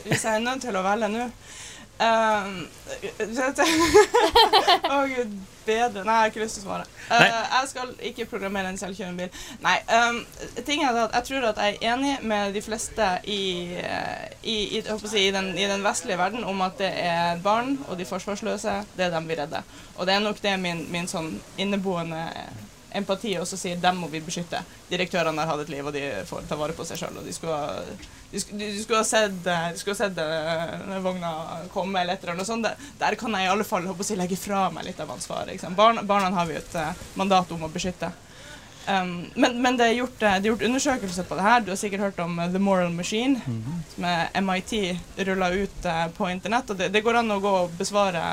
Hvis 0.08 0.24
jeg 0.26 0.32
er 0.32 0.40
nødt 0.48 0.64
til 0.64 0.76
å 0.80 0.82
velge 0.88 1.12
nå 1.12 1.28
ehm, 2.08 2.60
Å, 4.92 5.02
gud 5.16 5.40
bedre. 5.66 6.04
Nei, 6.04 6.14
jeg 6.14 6.22
har 6.22 6.32
ikke 6.32 6.44
lyst 6.44 6.58
til 6.58 6.64
å 6.64 6.68
svare. 6.68 6.86
Uh, 7.12 7.26
jeg 7.26 7.70
skal 7.72 7.92
ikke 8.12 8.28
programmere 8.32 8.72
en 8.72 8.80
selvkjørende 8.80 9.28
bil. 9.28 9.44
Nei, 9.64 9.76
um, 9.94 10.20
ting 10.68 10.84
er 10.86 10.98
at 11.04 11.18
jeg 11.20 11.28
tror 11.30 11.48
at 11.52 11.62
jeg 11.62 11.78
er 11.78 11.94
enig 11.94 12.16
med 12.28 12.56
de 12.56 12.64
fleste 12.66 13.08
i, 13.30 13.44
eh, 13.82 14.26
i, 14.42 14.58
i, 14.80 14.82
si, 14.82 15.28
i, 15.28 15.32
den, 15.36 15.52
i 15.58 15.68
den 15.70 15.86
vestlige 15.86 16.20
verden 16.22 16.48
om 16.48 16.64
at 16.66 16.80
det 16.82 16.92
er 17.04 17.42
barn 17.44 17.78
og 17.88 18.00
de 18.00 18.08
forsvarsløse, 18.10 18.82
det 18.98 19.08
er 19.08 19.16
dem 19.16 19.30
vi 19.30 19.38
redder. 19.40 19.68
Og 19.98 20.08
det 20.08 20.18
er 20.18 20.26
nok 20.26 20.42
det 20.44 20.58
min, 20.62 20.86
min 20.92 21.10
sånn 21.12 21.34
inneboende 21.62 22.26
empati 22.98 23.36
og 23.40 23.48
så 23.48 23.60
sier 23.60 23.80
dem 23.82 24.02
må 24.02 24.10
vi 24.12 24.24
beskytte. 24.24 24.62
Direktørene 24.90 25.44
har 25.44 25.54
hatt 25.54 25.66
et 25.66 25.74
liv, 25.74 25.86
og 25.86 25.96
de 25.96 26.08
får 26.28 26.48
ta 26.50 26.58
vare 26.60 26.76
på 26.78 26.86
seg 26.88 27.00
sjøl. 27.02 27.22
De 27.26 27.36
de, 28.32 28.40
de, 28.52 28.84
skulle 28.84 29.02
ha 29.02 29.04
sett, 29.04 29.44
de 29.44 29.80
skulle 29.80 29.96
ha 29.96 30.08
sett 30.08 30.18
eh, 30.18 31.00
vogna 31.04 31.32
komme, 31.74 32.00
eller 32.02 32.14
et 32.14 32.24
eller 32.24 32.38
annet 32.38 32.48
sånt. 32.48 32.68
Der, 33.00 33.16
kan 33.20 33.36
jeg 33.36 33.48
i 33.48 33.52
alle 33.52 33.68
fall 33.68 33.88
håper 33.90 34.16
legge 34.16 34.40
fra 34.40 34.70
meg 34.72 34.88
litt 34.88 35.00
av 35.04 35.12
ansvaret. 35.12 35.64
Barn, 35.76 36.00
barna 36.08 36.32
har 36.38 36.48
vi 36.48 36.60
et 36.60 36.76
eh, 36.80 37.08
mandat 37.20 37.52
om 37.52 37.68
å 37.68 37.72
beskytte. 37.72 38.12
Um, 38.82 39.28
men, 39.36 39.60
men 39.62 39.76
det, 39.78 39.92
er 39.92 40.00
gjort, 40.00 40.24
eh, 40.24 40.40
det 40.40 40.48
er 40.48 40.54
gjort 40.54 40.66
undersøkelser 40.70 41.28
på 41.28 41.38
det 41.38 41.46
her. 41.46 41.62
Du 41.66 41.74
har 41.74 41.82
sikkert 41.82 42.06
hørt 42.08 42.24
om 42.24 42.40
The 42.40 42.64
Moral 42.64 42.96
Machine, 42.96 43.44
som 43.92 44.08
er 44.08 44.32
MIT 44.42 44.74
rulla 45.28 45.52
ut 45.52 45.92
på 46.16 46.32
internett. 46.32 46.72
Og 46.72 46.80
det, 46.80 46.90
det 46.96 47.04
går 47.04 47.20
an 47.20 47.36
å 47.36 47.42
gå 47.44 47.56
og 47.66 47.78
besvare 47.78 48.24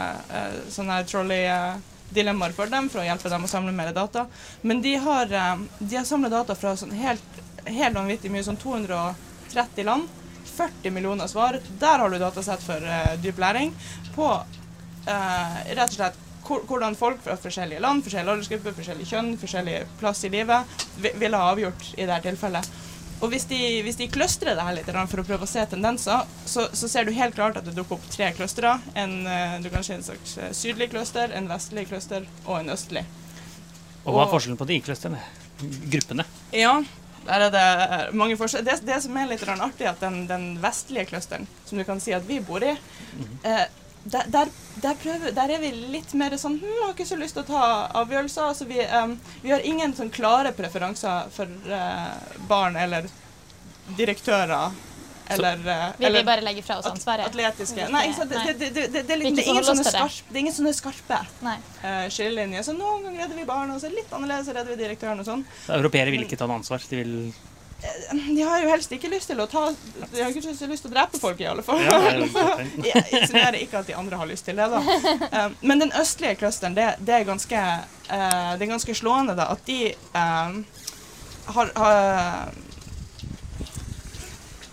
sånne 0.70 1.00
her 1.00 1.10
trolley-dilemmaer 2.08 2.52
for 2.52 2.66
dem, 2.66 2.88
for 2.88 3.00
å 3.00 3.06
hjelpe 3.06 3.28
dem 3.28 3.44
å 3.44 3.48
samle 3.48 3.72
mer 3.72 3.92
data. 3.92 4.26
Men 4.62 4.80
de 4.82 4.96
har, 4.96 5.26
eh, 5.32 5.58
de 5.78 5.96
har 5.96 6.04
samla 6.04 6.28
data 6.28 6.54
fra 6.54 6.76
sånn 6.76 6.92
helt, 6.92 7.22
helt 7.64 7.94
vanvittig 7.94 8.30
mye, 8.30 8.42
sånn 8.42 8.56
230 8.56 9.84
land. 9.84 10.08
40 10.44 10.90
millioner 10.90 11.26
svar. 11.26 11.60
Der 11.78 11.98
har 11.98 12.10
du 12.10 12.18
datasett 12.18 12.60
for 12.60 12.76
uh, 12.76 13.16
dyp 13.22 13.38
læring 13.38 13.72
på 14.16 14.26
uh, 14.26 15.56
rett 15.68 15.88
og 15.88 15.94
slett 15.94 16.16
hvordan 16.42 16.96
folk 16.96 17.22
fra 17.22 17.36
forskjellige 17.36 17.80
land, 17.80 18.02
forskjellige 18.02 18.32
aldersgrupper, 18.32 18.72
forskjellig 18.72 19.06
kjønn, 19.06 19.36
forskjellig 19.38 19.86
plass 20.00 20.24
i 20.24 20.30
livet 20.30 20.64
ville 21.14 21.36
ha 21.36 21.52
avgjort 21.52 21.92
i 21.96 22.06
dette 22.06 22.22
tilfellet. 22.24 22.66
Og 23.18 23.32
hvis 23.32 23.48
de, 23.50 23.58
hvis 23.82 23.98
de 23.98 24.06
kløstrer 24.12 24.54
det 24.54 24.64
her 24.64 24.76
litt 24.76 24.90
for 25.10 25.22
å 25.22 25.26
prøve 25.26 25.46
å 25.46 25.50
se 25.50 25.64
tendenser, 25.66 26.28
så, 26.46 26.68
så 26.70 26.90
ser 26.90 27.08
du 27.08 27.12
helt 27.16 27.34
klart 27.34 27.58
at 27.58 27.66
det 27.66 27.74
dukker 27.74 27.98
opp 27.98 28.06
tre 28.12 28.30
clustere. 28.36 28.76
En, 28.94 29.16
eh, 29.26 29.56
du 29.64 29.66
kan 29.72 29.82
si 29.86 29.96
en 29.96 30.06
slags 30.06 30.36
eh, 30.38 30.52
sydlig 30.54 30.92
cluster, 30.92 31.34
en 31.34 31.50
vestlig 31.50 31.88
cluster 31.90 32.28
og 32.44 32.60
en 32.60 32.70
østlig. 32.76 33.02
Og 34.04 34.14
hva 34.14 34.24
er 34.24 34.30
forskjellen 34.30 34.60
på 34.60 34.68
de 34.70 34.78
clusterne? 34.86 35.24
Gruppene? 35.90 36.28
Ja, 36.54 36.76
der 37.26 37.48
er 37.48 37.52
det 37.52 37.66
mange 38.16 38.38
forskjeller. 38.38 38.70
Det, 38.70 38.86
det 38.86 39.00
som 39.04 39.18
er 39.18 39.28
litt 39.32 39.42
artig 39.42 39.66
artig, 39.66 39.88
at 39.90 40.00
den, 40.04 40.22
den 40.30 40.46
vestlige 40.62 41.08
clusteren, 41.10 41.50
som 41.66 41.80
du 41.80 41.84
kan 41.88 42.00
si 42.00 42.14
at 42.16 42.26
vi 42.28 42.38
bor 42.44 42.62
i, 42.64 42.76
eh, 43.42 43.64
der, 44.12 44.26
der, 44.32 44.50
der, 44.82 44.98
prøver, 45.02 45.32
der 45.36 45.54
er 45.54 45.62
vi 45.62 45.70
litt 45.94 46.12
mer 46.18 46.36
sånn 46.40 46.58
hm, 46.60 46.74
har 46.82 46.92
ikke 46.94 47.08
så 47.08 47.18
lyst 47.20 47.38
til 47.38 47.44
å 47.44 47.48
ta 47.48 47.62
avgjørelser. 48.02 48.50
Altså 48.50 48.68
vi, 48.68 48.82
um, 48.88 49.16
vi 49.44 49.54
har 49.54 49.64
ingen 49.66 49.94
sånn 49.96 50.12
klare 50.14 50.52
preferanser 50.56 51.32
for 51.34 51.50
uh, 51.70 52.12
barn 52.50 52.78
eller 52.80 53.08
direktører. 53.98 54.84
Eller, 55.28 55.56
Vil 55.56 56.06
eller 56.06 56.22
vi 56.22 56.24
bare 56.24 56.40
legge 56.40 56.62
fra 56.64 56.78
oss 56.80 56.86
ansvaret? 56.88 57.26
atletiske. 57.28 57.88
Nei, 57.92 58.06
ikke 58.08 58.16
sant? 58.16 58.30
Det, 58.32 58.44
det, 58.46 58.54
det, 58.58 58.70
det, 58.72 58.86
det, 58.94 59.00
er 59.02 59.24
det, 59.26 59.42
er 59.42 59.50
ingen 59.52 59.66
sånne 59.66 59.84
skarpe, 59.84 60.24
det 60.30 60.38
er 60.38 60.40
ingen 60.40 60.56
sånne 60.56 60.72
skarpe 60.72 61.18
eh, 61.50 62.06
skillelinjer. 62.14 62.64
Så 62.64 62.72
noen 62.76 63.04
ganger 63.04 63.26
redder 63.26 63.36
vi 63.36 63.44
barn, 63.50 63.74
og 63.74 63.82
så 63.82 63.90
litt 63.92 64.08
annerledes 64.08 64.48
redder 64.48 64.72
vi 64.72 64.78
direktøren 64.80 65.20
og 65.20 65.28
sånn. 65.28 65.44
Europeere 65.76 66.14
vil 66.14 66.24
ikke 66.24 66.40
ta 66.40 66.48
noe 66.48 66.62
ansvar. 66.62 66.80
De 66.88 67.02
vil 67.02 67.12
De 68.34 68.42
har 68.42 68.58
jo 68.62 68.70
helst 68.72 68.90
ikke 68.92 69.08
lyst 69.12 69.30
til 69.30 69.38
å 69.38 69.46
ta 69.46 69.68
De 69.70 70.18
har 70.18 70.32
ikke 70.32 70.42
lyst 70.50 70.82
til 70.82 70.90
å 70.90 70.92
drepe 70.92 71.18
folk, 71.22 71.38
i 71.38 71.46
alle 71.46 71.62
fall. 71.62 71.78
Ja, 71.84 71.98
er. 72.10 72.24
Jeg 72.82 73.04
insinuerer 73.20 73.58
ikke 73.60 73.78
at 73.82 73.86
de 73.90 73.94
andre 73.94 74.18
har 74.18 74.26
lyst 74.26 74.48
til 74.48 74.58
det, 74.58 74.66
da. 74.72 74.80
Um, 75.46 75.54
men 75.62 75.84
den 75.84 75.92
østlige 76.00 76.34
clusteren, 76.40 76.74
det, 76.74 76.88
det, 76.98 77.20
er 77.20 77.28
ganske, 77.28 77.60
uh, 78.10 78.50
det 78.58 78.66
er 78.66 78.72
ganske 78.72 78.96
slående, 78.98 79.36
da, 79.38 79.46
at 79.54 79.62
de 79.68 79.92
um, 80.10 80.58
har, 81.54 81.70
har 81.78 82.50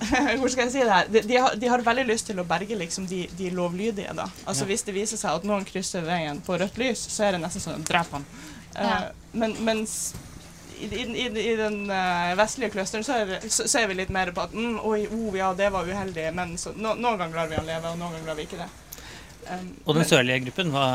Hvor 0.41 0.50
skal 0.51 0.65
jeg 0.65 0.74
si 0.74 0.81
det 0.81 0.91
her? 0.91 1.07
De, 1.09 1.21
de, 1.29 1.38
har, 1.41 1.55
de 1.62 1.69
har 1.71 1.85
veldig 1.85 2.07
lyst 2.09 2.27
til 2.29 2.41
å 2.41 2.45
berge 2.47 2.77
liksom, 2.77 3.05
de, 3.09 3.25
de 3.38 3.53
lovlydige. 3.53 4.13
da. 4.17 4.27
Altså 4.45 4.65
Ja. 4.65 4.74
Hvis 4.74 4.85
det 4.85 4.97
viser 4.97 5.21
seg 5.21 5.39
at 5.39 5.45
noen 5.47 5.65
krysser 5.65 6.05
veien 6.05 6.41
på 6.45 6.57
rødt 6.57 6.77
lys, 6.81 7.05
så 7.13 7.29
er 7.29 7.38
det 7.38 7.45
nesten 7.45 7.63
sånn 7.69 7.85
Drep 7.85 8.17
ham. 8.17 8.25
Uh, 8.75 8.81
Ja. 8.81 8.97
men, 9.31 9.53
mens 9.63 10.13
i, 10.79 10.88
i, 11.01 11.03
i, 11.25 11.25
i 11.51 11.55
den 11.60 11.77
uh, 11.89 12.34
vestlige 12.39 12.70
clusteren 12.74 13.03
så 13.08 13.17
så, 13.50 13.67
så 13.67 13.79
er 13.84 13.88
vi 13.91 13.98
litt 14.01 14.10
mer 14.13 14.32
på 14.36 14.41
at 14.46 14.53
mm, 14.53 14.79
Oi, 14.84 15.08
oh, 15.08 15.36
ja, 15.38 15.53
det 15.58 15.70
var 15.74 15.88
uheldig, 15.88 16.29
men 16.38 16.55
så, 16.62 16.74
no, 16.75 16.94
noen 16.96 17.17
ganger 17.22 17.36
lar 17.41 17.48
vi 17.51 17.55
han 17.60 17.65
leve, 17.70 17.91
og 17.94 18.00
noen 18.01 18.15
ganger 18.17 18.32
lar 18.32 18.39
vi 18.39 18.48
ikke 18.50 18.62
det. 18.63 18.70
Um, 19.50 19.70
Og 19.86 19.94
den 19.96 20.01
men- 20.03 20.10
sørlige 20.10 20.39
gruppen, 20.48 20.72
hva 20.74 20.88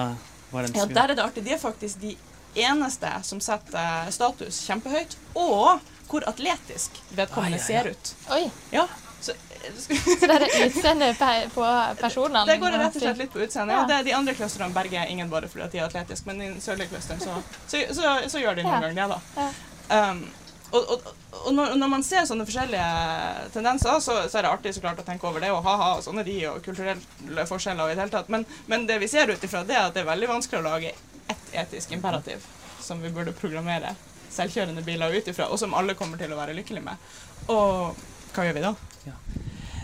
var 0.50 0.66
den? 0.66 0.74
ja, 0.80 0.86
der 0.90 1.12
er 1.14 1.14
det 1.20 1.24
artig. 1.28 1.44
De 1.46 1.52
er 1.54 1.62
faktisk 1.62 2.00
de 2.02 2.16
eneste 2.58 3.10
som 3.22 3.38
setter 3.40 4.10
status 4.10 4.62
kjempehøyt, 4.66 5.14
og 5.38 5.78
hvor 6.10 6.24
atletisk 6.26 6.96
vedkommende 7.14 7.60
Ah, 7.60 7.70
ja, 7.70 7.76
ja. 7.76 7.82
ser 7.84 7.90
ut. 7.94 8.14
Oi, 8.34 8.50
Ja, 8.74 8.88
så 9.22 9.32
så 9.60 10.24
det 10.24 10.36
er 10.40 10.64
utseendet 10.66 11.18
på 11.52 11.62
personene? 12.00 12.46
Det 12.48 12.54
går 12.62 12.72
rett 12.80 12.94
og 12.96 13.02
slett 13.02 13.18
litt 13.20 13.30
på 13.34 13.42
utseendet. 13.44 13.76
Ja. 13.76 13.82
Ja. 13.98 14.02
De 14.06 14.14
andre 14.16 14.32
clusterne 14.34 14.72
berger 14.74 15.04
ingen 15.12 15.28
bare 15.30 15.50
fordi 15.52 15.66
de 15.74 15.78
er 15.82 15.84
atletiske, 15.84 16.26
men 16.30 16.40
i 16.40 16.48
den 16.48 16.62
sørlige 16.64 16.88
clusteren 16.88 17.20
så, 17.20 17.34
så, 17.68 17.82
så, 17.94 18.14
så 18.32 18.40
gjør 18.40 18.56
de 18.56 18.64
noen 18.64 18.72
Ja. 18.72 18.80
ganger 18.88 18.96
det, 18.96 19.20
da. 19.36 19.50
Ja. 19.90 20.12
Um, 20.12 20.22
og 20.70 20.92
og, 20.94 21.06
og 21.34 21.54
når, 21.54 21.72
når 21.80 21.88
man 21.90 22.04
ser 22.06 22.26
sånne 22.28 22.44
forskjellige 22.46 23.48
tendenser, 23.54 23.96
så, 24.04 24.20
så 24.30 24.38
er 24.38 24.46
det 24.46 24.52
artig 24.52 24.74
så 24.76 24.82
klart 24.84 25.00
å 25.02 25.06
tenke 25.06 25.26
over 25.26 25.42
det, 25.42 25.50
og 25.50 25.64
ha-ha, 25.66 25.96
og 25.96 26.04
sånne 26.04 26.22
de, 26.26 26.36
og 26.46 26.60
kulturelle 26.62 27.46
forskjeller 27.50 27.88
og 27.88 27.90
i 27.90 27.96
det 27.96 28.04
hele 28.04 28.14
tatt. 28.14 28.30
Men, 28.30 28.46
men 28.70 28.86
det 28.86 29.00
vi 29.02 29.08
ser 29.10 29.32
ut 29.32 29.46
ifra, 29.46 29.64
det 29.66 29.74
er 29.74 29.88
at 29.88 29.96
det 29.96 30.04
er 30.04 30.10
veldig 30.12 30.30
vanskelig 30.30 30.60
å 30.60 30.68
lage 30.68 30.92
ett 30.94 31.54
etisk 31.64 31.96
imperativ. 31.98 32.46
som 32.80 33.02
vi 33.02 33.10
burde 33.14 33.32
programmere 33.36 33.94
selvkjørende 34.30 34.82
biler 34.82 35.14
ut 35.14 35.28
ifra, 35.28 35.48
og 35.50 35.58
som 35.60 35.74
alle 35.78 35.94
kommer 35.98 36.18
til 36.18 36.32
å 36.32 36.38
være 36.38 36.54
lykkelige 36.56 36.86
med. 36.86 37.10
Og 37.52 37.98
hva 38.34 38.46
gjør 38.46 38.56
vi 38.56 38.64
da? 38.64 38.74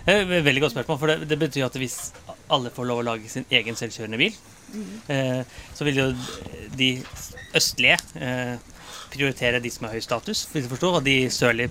Er 0.06 0.22
et 0.22 0.44
veldig 0.46 0.62
godt 0.62 0.74
spørsmål, 0.76 0.98
for 1.02 1.10
det, 1.10 1.28
det 1.30 1.38
betyr 1.38 1.66
at 1.66 1.76
hvis 1.80 1.98
alle 2.54 2.70
får 2.70 2.86
lov 2.86 3.02
å 3.02 3.06
lage 3.08 3.30
sin 3.30 3.46
egen 3.50 3.78
selvkjørende 3.78 4.20
bil, 4.20 4.34
eh, 5.10 5.42
så 5.74 5.86
vil 5.86 5.98
jo 5.98 6.06
de 6.78 6.90
østlige 7.58 7.98
eh, 8.22 8.54
prioritere 9.12 9.60
de 9.62 9.70
som 9.72 9.86
har 9.86 9.94
høy 9.96 10.02
status, 10.04 10.44
hvis 10.52 10.66
du 10.66 10.72
forstår, 10.74 10.98
og 11.00 11.04
de 11.06 11.16
sørlige 11.32 11.70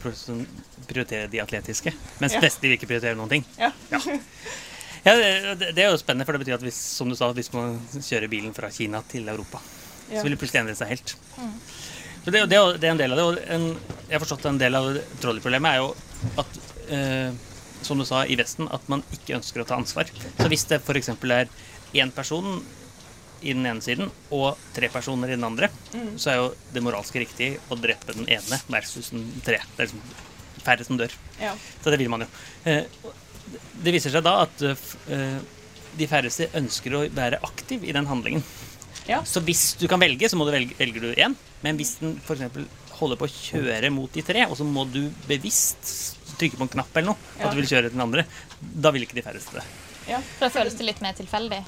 prioriterer 0.88 1.28
de 1.32 1.42
atletiske. 1.44 1.94
Mens 2.22 2.34
Ja. 2.38 2.42
vestlige 2.44 2.72
vil 2.72 2.78
ikke 2.80 2.90
prioritere 2.92 3.16
noen 3.20 3.30
ting. 3.30 3.46
Ja. 3.60 3.72
Ja, 5.06 5.14
det, 5.14 5.74
det 5.78 5.84
er 5.86 5.92
jo 5.92 5.98
spennende, 6.02 6.26
for 6.26 6.34
det 6.34 6.42
betyr 6.42 6.56
at 6.58 6.64
hvis, 6.66 6.78
som 6.98 7.10
du 7.12 7.16
sa, 7.18 7.28
hvis 7.38 7.52
man 7.54 7.76
kjører 7.94 8.30
bilen 8.32 8.54
fra 8.58 8.72
Kina 8.74 9.04
til 9.12 9.28
Europa, 9.30 9.60
Ja. 10.10 10.20
så 10.20 10.24
vil 10.26 10.34
det 10.36 10.40
plutselig 10.42 10.62
endre 10.64 10.76
seg 10.78 10.88
helt. 10.94 11.16
Så 12.26 12.32
det, 12.34 12.42
det, 12.50 12.58
det 12.82 12.88
er 12.90 12.92
en 12.94 12.98
del 13.02 13.14
av 13.14 13.18
det. 13.20 13.26
Og 13.26 13.38
en, 13.54 13.68
jeg 14.08 14.16
har 14.16 14.22
forstått 14.24 14.46
en 14.50 14.58
del 14.62 14.76
av 14.78 14.90
trolleyproblemet 15.22 15.72
er 15.72 15.78
jo 15.82 15.92
at 16.42 16.60
eh, 16.94 17.32
som 17.86 17.98
du 18.02 18.06
sa 18.06 18.24
i 18.26 18.38
Vesten, 18.38 18.66
at 18.74 18.86
man 18.90 19.04
ikke 19.14 19.36
ønsker 19.38 19.62
å 19.62 19.66
ta 19.70 19.78
ansvar. 19.78 20.10
Så 20.40 20.50
hvis 20.50 20.66
det 20.70 20.80
f.eks. 20.82 21.10
er 21.14 21.50
én 22.02 22.10
person 22.14 22.64
i 23.46 23.54
den 23.54 23.66
ene 23.70 23.84
siden 23.86 24.10
og 24.34 24.58
tre 24.76 24.90
personer 24.94 25.30
i 25.32 25.36
den 25.38 25.46
andre, 25.48 25.70
så 26.18 26.32
er 26.32 26.40
jo 26.40 26.48
det 26.74 26.84
moralske 26.86 27.22
riktig 27.22 27.52
å 27.72 27.78
drepe 27.80 28.16
den 28.18 28.26
ene 28.34 28.60
versus 28.74 29.12
den 29.14 29.28
tre. 29.46 29.60
Det 29.76 29.86
er 29.86 29.90
liksom 29.90 30.02
færre 30.66 30.88
som 30.88 30.98
dør. 31.00 31.14
Ja. 31.40 31.54
Så 31.84 31.94
det 31.94 32.00
vil 32.02 32.10
man 32.10 32.26
jo. 32.26 32.30
Eh, 32.66 32.88
det 33.86 33.94
viser 33.94 34.14
seg 34.16 34.26
da 34.26 34.40
at 34.48 34.64
eh, 34.66 34.86
eh, 35.14 35.38
de 36.00 36.08
færreste 36.10 36.50
ønsker 36.58 36.96
å 36.98 37.04
være 37.16 37.40
aktiv 37.46 37.86
i 37.86 37.94
den 37.96 38.10
handlingen. 38.10 38.44
Ja. 39.06 39.22
Så 39.28 39.44
hvis 39.46 39.76
du 39.78 39.86
kan 39.92 40.02
velge, 40.02 40.28
så 40.32 40.38
må 40.40 40.48
du 40.48 40.54
velge, 40.56 40.74
velger 40.80 41.06
du 41.06 41.12
én. 41.22 41.36
Men 41.62 41.78
hvis 41.78 41.96
den 42.02 42.18
f.eks. 42.26 42.42
holder 42.98 43.20
på 43.22 43.28
å 43.28 43.32
kjøre 43.36 43.92
mot 43.94 44.12
de 44.16 44.24
tre, 44.26 44.48
og 44.50 44.58
så 44.58 44.66
må 44.66 44.88
du 44.90 45.04
bevisst 45.30 45.94
trykke 46.40 46.58
på 46.60 46.66
en 46.66 46.74
knapp 46.80 46.98
eller 46.98 47.14
noe, 47.14 47.30
Ja. 47.38 47.46
at 47.46 47.54
du 47.54 47.62
vil 47.62 47.70
kjøre 47.70 47.94
den 47.94 48.02
andre, 48.02 48.26
da 48.60 48.92
vil 48.92 49.06
ikke 49.06 49.16
de 49.20 49.24
færreste 49.24 49.60
det. 49.60 49.64
Ja, 50.10 50.20
For 50.36 50.48
da 50.48 50.52
føles 50.54 50.76
det 50.78 50.86
litt 50.90 51.02
mer 51.02 51.16
tilfeldig. 51.18 51.62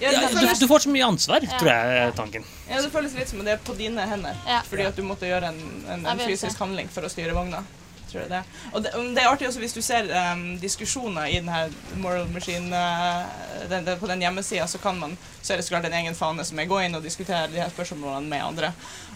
Ja, 0.00 0.12
Ja, 0.16 0.28
du, 0.32 0.46
du 0.60 0.66
får 0.70 0.86
så 0.86 0.92
mye 0.94 1.06
ansvar, 1.06 1.44
Ja. 1.44 1.58
tror 1.58 1.70
jeg 1.72 1.98
er 2.04 2.14
tanken. 2.16 2.44
ja, 2.70 2.80
det 2.80 2.90
føles 2.92 3.14
litt 3.18 3.28
som 3.28 3.40
om 3.42 3.44
det 3.44 3.52
er 3.58 3.60
på 3.64 3.76
dine 3.76 4.06
hender. 4.08 4.36
Ja. 4.46 4.62
Fordi 4.68 4.86
at 4.88 4.96
du 4.96 5.02
måtte 5.04 5.28
gjøre 5.28 5.52
en, 5.52 5.60
en, 5.88 6.06
en 6.06 6.18
fysisk 6.24 6.58
handling 6.58 6.88
for 6.88 7.04
å 7.04 7.12
styre 7.12 7.36
vogna. 7.36 7.62
Tror 8.10 8.24
jeg 8.24 8.30
det. 8.32 8.38
Og 8.74 8.82
det, 8.82 8.90
det 9.14 9.22
er 9.22 9.28
artig 9.30 9.46
også 9.46 9.60
hvis 9.62 9.76
du 9.76 9.82
ser 9.86 10.08
um, 10.32 10.40
diskusjoner 10.58 11.28
i 11.30 11.36
denne 11.38 11.68
Moral 12.02 12.26
Machine 12.34 12.66
uh, 12.74 13.68
den, 13.70 13.84
den, 13.86 14.00
På 14.00 14.08
den 14.10 14.24
hjemmesida 14.24 14.66
så 14.66 14.80
kan 14.82 14.98
man 14.98 15.14
Så 15.42 15.52
er 15.52 15.60
det 15.60 15.66
så 15.68 15.76
klart 15.76 15.86
en 15.86 15.94
egen 15.94 16.16
fane 16.18 16.42
som 16.44 16.58
er 16.58 16.66
gå 16.66 16.80
inn 16.82 16.98
og 16.98 17.06
diskutere 17.06 17.46
de 17.52 17.60
her 17.62 17.70
spørsmålene 17.70 18.26
med 18.26 18.42
andre. 18.42 18.72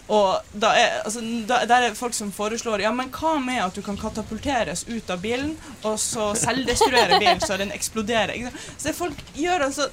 Og 0.07 0.39
da 0.53 0.71
er, 0.79 1.01
altså, 1.09 1.25
da, 1.49 1.65
der 1.67 1.89
er 1.89 1.99
folk 1.99 2.15
som 2.15 2.31
foreslår 2.31 2.85
Ja, 2.85 2.93
men 2.95 3.11
hva 3.11 3.35
med 3.43 3.65
at 3.65 3.75
du 3.75 3.83
kan 3.83 3.99
katapulteres 3.99 4.85
ut 4.87 5.11
av 5.11 5.19
bilen, 5.27 5.57
og 5.83 5.99
så 5.99 6.31
selvdestruere 6.39 7.19
bilen 7.19 7.41
så 7.43 7.57
den 7.59 7.75
eksploderer? 7.75 8.37
Ikke? 8.37 8.53
Så 8.79 8.95
folk 8.95 9.19
gjør 9.35 9.67
altså 9.73 9.89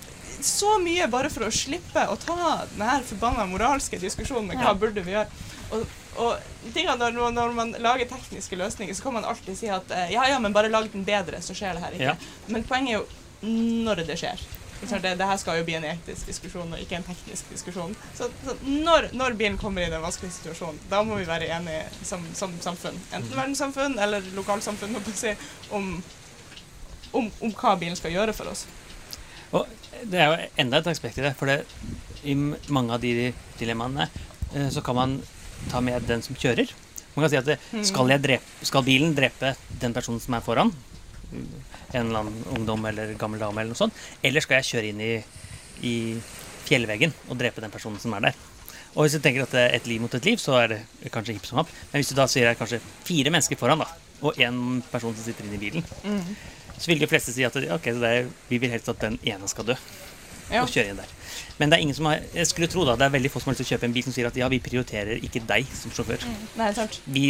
så 0.45 0.75
mye 0.81 1.07
bare 1.11 1.31
for 1.33 1.47
å 1.47 1.51
slippe 1.53 2.03
å 2.09 2.17
ta 2.19 2.37
denne 2.73 3.01
forbanna 3.07 3.47
moralske 3.49 3.99
diskusjonen 4.01 4.51
med 4.51 4.61
hva 4.61 4.75
burde 4.77 5.03
vi 5.05 5.15
gjøre. 5.15 5.41
Og, 5.71 5.97
og 6.21 6.77
når, 6.99 7.17
når 7.31 7.53
man 7.55 7.75
lager 7.79 8.09
tekniske 8.09 8.59
løsninger, 8.59 8.95
så 8.95 9.07
kan 9.07 9.19
man 9.19 9.27
alltid 9.27 9.57
si 9.57 9.69
at 9.71 9.91
eh, 9.95 10.11
ja, 10.15 10.27
ja, 10.27 10.39
men 10.43 10.55
bare 10.55 10.71
lag 10.71 10.89
den 10.91 11.05
bedre, 11.07 11.41
så 11.41 11.55
skjer 11.57 11.77
det 11.77 11.85
her 11.85 11.95
ikke. 11.97 12.09
Ja. 12.11 12.49
Men 12.51 12.65
poenget 12.67 12.95
er 12.95 12.99
jo 12.99 13.05
når 13.85 14.03
det 14.09 14.19
skjer. 14.21 14.41
Det, 14.81 15.13
det 15.15 15.25
her 15.29 15.37
skal 15.37 15.59
jo 15.59 15.65
bli 15.65 15.75
en 15.77 15.85
etisk 15.85 16.25
diskusjon, 16.25 16.71
og 16.73 16.81
ikke 16.81 16.97
en 16.97 17.05
teknisk 17.05 17.49
diskusjon. 17.53 17.93
Så, 18.17 18.31
så 18.41 18.55
når, 18.65 19.11
når 19.13 19.35
bilen 19.37 19.59
kommer 19.61 19.85
i 19.85 19.91
den 19.93 20.01
vanskelige 20.01 20.33
situasjonen, 20.39 20.79
da 20.89 21.03
må 21.05 21.19
vi 21.19 21.27
være 21.29 21.51
enige 21.53 21.83
som, 22.01 22.23
som 22.37 22.55
samfunn. 22.65 22.97
Enten 23.13 23.35
verdenssamfunn 23.37 23.99
eller 24.01 24.25
lokalsamfunn, 24.35 24.97
om, 25.77 25.91
om, 27.11 27.29
om 27.29 27.53
hva 27.61 27.75
bilen 27.77 27.99
skal 27.99 28.15
gjøre 28.15 28.33
for 28.33 28.49
oss. 28.51 28.65
Og 29.57 29.67
det 30.11 30.19
er 30.19 30.29
jo 30.29 30.49
enda 30.63 30.79
et 30.81 30.89
aspekt 30.91 31.19
i 31.19 31.25
det, 31.25 31.33
for 31.37 31.51
det, 31.51 31.61
i 32.23 32.35
mange 32.35 32.95
av 32.95 33.01
de 33.03 33.31
dilemmaene 33.59 34.07
eh, 34.07 34.69
så 34.73 34.83
kan 34.85 34.97
man 34.97 35.17
ta 35.71 35.81
med 35.83 36.07
den 36.09 36.23
som 36.25 36.37
kjører. 36.37 36.71
Man 37.15 37.25
kan 37.25 37.31
si 37.33 37.39
at 37.39 37.49
det, 37.49 37.57
skal, 37.87 38.09
jeg 38.13 38.23
drepe, 38.23 38.65
skal 38.65 38.85
bilen 38.87 39.15
drepe 39.17 39.55
den 39.81 39.95
personen 39.95 40.21
som 40.23 40.37
er 40.37 40.45
foran? 40.45 40.71
En 41.31 42.05
eller 42.05 42.21
annen 42.21 42.45
ungdom 42.55 42.85
eller 42.87 43.11
gammel 43.19 43.41
dame 43.41 43.61
eller 43.61 43.73
noe 43.73 43.81
sånt? 43.81 43.97
Eller 44.23 44.43
skal 44.43 44.61
jeg 44.61 44.69
kjøre 44.69 44.93
inn 44.93 45.03
i, 45.03 45.11
i 45.87 45.95
fjellveggen 46.69 47.13
og 47.27 47.37
drepe 47.41 47.63
den 47.63 47.73
personen 47.73 47.99
som 48.01 48.15
er 48.15 48.29
der? 48.29 48.39
Og 48.91 49.05
hvis 49.05 49.15
du 49.15 49.23
tenker 49.23 49.45
at 49.45 49.53
det 49.55 49.61
er 49.65 49.75
et 49.77 49.87
liv 49.87 50.01
mot 50.03 50.15
et 50.15 50.25
liv, 50.27 50.39
så 50.39 50.57
er 50.59 50.73
det 50.73 51.11
kanskje 51.11 51.35
hipp 51.37 51.45
som 51.47 51.61
happ. 51.61 51.69
Men 51.91 52.01
hvis 52.01 52.11
du 52.11 52.17
da 52.17 52.27
sier 52.31 52.47
det 52.47 52.55
er 52.55 52.59
kanskje 52.59 52.81
fire 53.07 53.31
mennesker 53.31 53.59
foran, 53.59 53.83
da, 53.83 53.87
og 54.21 54.39
én 54.39 54.81
person 54.91 55.15
som 55.15 55.23
sitter 55.23 55.47
inne 55.47 55.59
i 55.59 55.61
bilen, 55.61 55.85
så 56.81 56.89
vil 56.89 56.99
de 57.01 57.07
fleste 57.11 57.33
si 57.35 57.45
at 57.45 57.55
ok, 57.77 57.91
det 58.01 58.09
er, 58.17 58.29
vi 58.49 58.57
vil 58.63 58.71
helst 58.73 58.89
at 58.89 58.99
den 59.03 59.19
ene 59.23 59.47
skal 59.51 59.67
dø 59.71 59.75
Ja. 60.51 60.63
og 60.65 60.67
kjøre 60.73 60.91
inn 60.91 60.97
der. 60.99 61.11
Men 61.61 61.69
det 61.71 61.77
er 61.77 61.81
ingen 61.85 61.95
som 61.95 62.09
har, 62.09 62.19
jeg 62.35 62.47
skulle 62.49 62.67
tro 62.67 62.83
da, 62.83 62.97
det 62.99 63.05
er 63.05 63.13
veldig 63.13 63.29
få 63.31 63.39
som 63.39 63.51
har 63.51 63.55
lyst 63.55 63.61
til 63.63 63.69
å 63.69 63.71
kjøpe 63.77 63.87
en 63.87 63.93
bil 63.95 64.03
som 64.03 64.11
sier 64.17 64.27
at 64.27 64.35
ja, 64.35 64.49
vi 64.51 64.57
prioriterer 64.59 65.21
ikke 65.23 65.39
deg 65.47 65.69
som 65.77 65.93
sjåfør. 65.95 66.25
Nei, 66.59 66.67
sant. 66.75 66.97
Vi, 67.05 67.23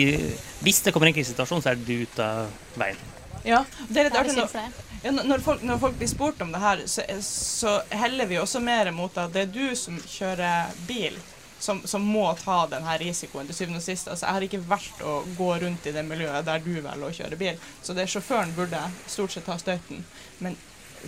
hvis 0.66 0.80
det 0.88 0.94
kommer 0.96 1.12
en 1.12 1.14
krisesituasjon, 1.14 1.62
så 1.62 1.70
er 1.76 1.84
du 1.84 1.92
ute 2.02 2.26
av 2.26 2.50
veien. 2.82 2.98
Ja, 3.46 3.60
det 3.90 4.00
er 4.02 4.08
litt 4.10 4.18
artig 4.18 4.34
når, 4.40 4.56
ja, 5.04 5.12
når- 5.14 5.28
når, 5.30 5.44
folk, 5.46 5.62
når 5.66 5.80
folk 5.84 5.96
blir 6.02 6.10
spurt 6.10 6.42
om 6.42 6.52
det 6.54 6.62
her, 6.64 6.82
så, 6.90 7.06
så 7.26 7.76
heller 7.94 8.26
vi 8.30 8.38
også 8.42 8.60
mer 8.64 8.90
mot 8.96 9.16
at 9.22 9.34
det 9.34 9.46
er 9.48 9.54
du 9.54 9.76
som 9.78 9.98
kjører 10.02 10.74
bil, 10.90 11.18
som, 11.62 11.82
som 11.86 12.02
må 12.02 12.26
ta 12.42 12.64
denne 12.72 12.98
risikoen 12.98 13.50
til 13.50 13.58
syvende 13.58 13.82
og 13.82 13.86
sist. 13.86 14.10
Altså, 14.10 14.26
jeg 14.26 14.38
har 14.38 14.46
ikke 14.48 14.64
valgt 14.72 15.04
å 15.06 15.20
gå 15.38 15.50
rundt 15.64 15.88
i 15.88 15.94
det 15.96 16.04
miljøet 16.08 16.48
der 16.48 16.64
du 16.66 16.74
velger 16.74 17.08
å 17.08 17.14
kjøre 17.22 17.40
bil, 17.40 17.66
så 17.86 17.96
det 17.98 18.10
sjåføren 18.10 18.56
burde 18.58 18.82
stort 19.06 19.36
sett 19.36 19.46
ta 19.46 19.60
støyten. 19.62 20.02
Men 20.42 20.58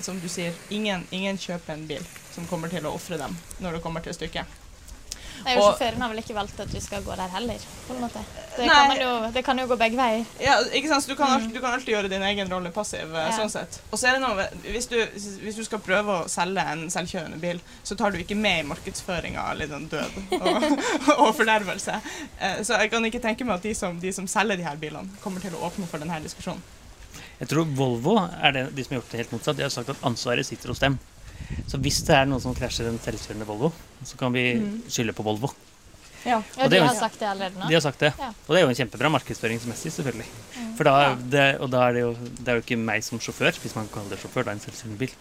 som 0.02 0.20
du 0.22 0.30
sier, 0.30 0.54
ingen, 0.74 1.08
ingen 1.12 1.38
kjøper 1.38 1.76
en 1.76 1.88
bil 1.90 2.06
som 2.34 2.46
kommer 2.50 2.70
til 2.70 2.86
å 2.86 2.94
ofre 2.98 3.20
dem 3.22 3.36
når 3.62 3.78
det 3.78 3.84
kommer 3.86 4.06
til 4.06 4.16
stykket. 4.18 4.63
Nei, 5.44 5.56
og 5.58 5.64
Sjåføren 5.74 6.02
har 6.04 6.10
vel 6.14 6.22
ikke 6.22 6.36
valgt 6.38 6.60
at 6.64 6.72
du 6.72 6.80
skal 6.82 7.04
gå 7.04 7.16
der 7.20 7.32
heller. 7.34 7.64
på 7.88 7.94
en 7.96 8.02
måte. 8.06 8.22
Det, 8.58 8.68
kan, 8.70 8.92
jo, 9.02 9.32
det 9.34 9.44
kan 9.46 9.58
jo 9.60 9.66
gå 9.68 9.78
begge 9.82 9.98
veier. 9.98 10.26
Ja, 10.40 10.60
ikke 10.72 10.88
sant? 10.92 11.04
Så 11.04 11.10
du 11.12 11.16
kan, 11.20 11.34
alltid, 11.36 11.54
du 11.56 11.60
kan 11.62 11.74
alltid 11.74 11.94
gjøre 11.96 12.10
din 12.12 12.22
egen 12.30 12.52
rolle 12.54 12.72
passiv. 12.72 13.10
eh, 13.16 13.24
Ja. 13.28 13.32
sånn 13.38 13.50
sett. 13.52 13.80
Og 13.92 14.00
så 14.00 14.08
er 14.12 14.20
det 14.20 14.22
noe, 14.22 14.46
hvis 14.70 14.88
du, 14.92 14.98
hvis 15.44 15.56
du 15.58 15.64
skal 15.66 15.80
prøve 15.84 16.20
å 16.24 16.28
selge 16.30 16.62
en 16.74 16.86
selvkjørende 16.94 17.40
bil, 17.42 17.60
så 17.84 17.98
tar 17.98 18.12
du 18.12 18.20
ikke 18.22 18.36
med 18.38 18.64
i 18.64 18.68
markedsføringa 18.70 19.48
litt 19.58 19.70
sånn 19.74 19.90
død 19.90 20.22
og, 20.40 20.70
og 21.26 21.34
fordervelse. 21.36 22.00
Eh, 22.40 22.62
Så 22.64 22.78
jeg 22.80 22.92
kan 22.94 23.06
ikke 23.06 23.20
tenke 23.24 23.44
meg 23.46 23.56
at 23.58 23.64
de 23.68 23.74
som, 23.76 24.00
de 24.00 24.14
som 24.14 24.28
selger 24.28 24.58
de 24.62 24.64
her 24.70 24.78
bilene, 24.78 25.10
kommer 25.24 25.42
til 25.42 25.56
å 25.58 25.66
åpne 25.68 25.88
for 25.90 25.98
denne 26.00 26.22
diskusjonen. 26.24 26.62
Jeg 27.40 27.50
tror 27.50 27.66
Volvo 27.76 28.14
er 28.22 28.52
det, 28.56 28.62
de 28.76 28.84
som 28.86 28.94
har 28.96 29.02
gjort 29.02 29.12
det 29.12 29.18
helt 29.24 29.32
motsatt. 29.34 29.58
De 29.58 29.64
har 29.66 29.74
sagt 29.74 29.90
at 29.90 30.04
ansvaret 30.06 30.46
sitter 30.48 30.70
hos 30.72 30.80
dem. 30.80 31.00
Så 31.68 31.80
hvis 31.82 32.02
det 32.08 32.16
er 32.16 32.26
noen 32.30 32.42
som 32.44 32.56
krasjer 32.58 32.90
en 32.90 33.00
selvkjørende 33.04 33.48
Volvo, 33.50 33.72
så 34.06 34.18
kan 34.20 34.34
vi 34.36 34.48
skylde 34.92 35.16
på 35.18 35.26
Volvo. 35.26 35.52
Ja. 36.24 36.38
Og 36.64 36.70
de 36.72 36.80
har 36.80 36.94
sagt 36.96 37.20
det 37.20 37.28
allerede 37.28 37.60
nå. 37.60 37.68
De 37.68 37.76
har 37.76 37.84
sagt 37.84 38.00
det. 38.00 38.14
Ja. 38.20 38.30
Og 38.32 38.54
det 38.56 38.62
er 38.62 38.64
jo 38.64 38.72
en 38.72 38.78
kjempebra 38.80 39.10
markedsføringsmessig, 39.12 39.92
selvfølgelig. 39.92 40.28
For 40.78 40.88
da, 40.88 40.94
det, 41.20 41.48
og 41.60 41.72
da 41.74 41.82
er 41.90 41.98
det, 41.98 42.04
jo, 42.06 42.14
det 42.40 42.48
er 42.54 42.60
jo 42.60 42.64
ikke 42.64 42.78
meg 42.80 43.04
som 43.06 43.20
sjåfør, 43.24 43.58
hvis 43.64 43.76
man 43.76 43.90
kaller 43.92 44.16
det 44.16 44.22
sjåfør, 44.24 44.46
det 44.48 44.54
er 44.54 44.60
en 44.60 44.64
selvkjørende 44.64 45.00
bil. 45.02 45.16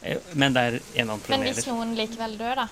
Eh, 0.00 0.30
Men 0.40 0.56
det 0.56 0.62
er 0.62 0.78
en 1.02 1.12
annen 1.12 1.26
Men 1.34 1.44
hvis 1.44 1.68
noen 1.68 1.92
likevel 1.98 2.38
dør, 2.40 2.62
da, 2.64 2.68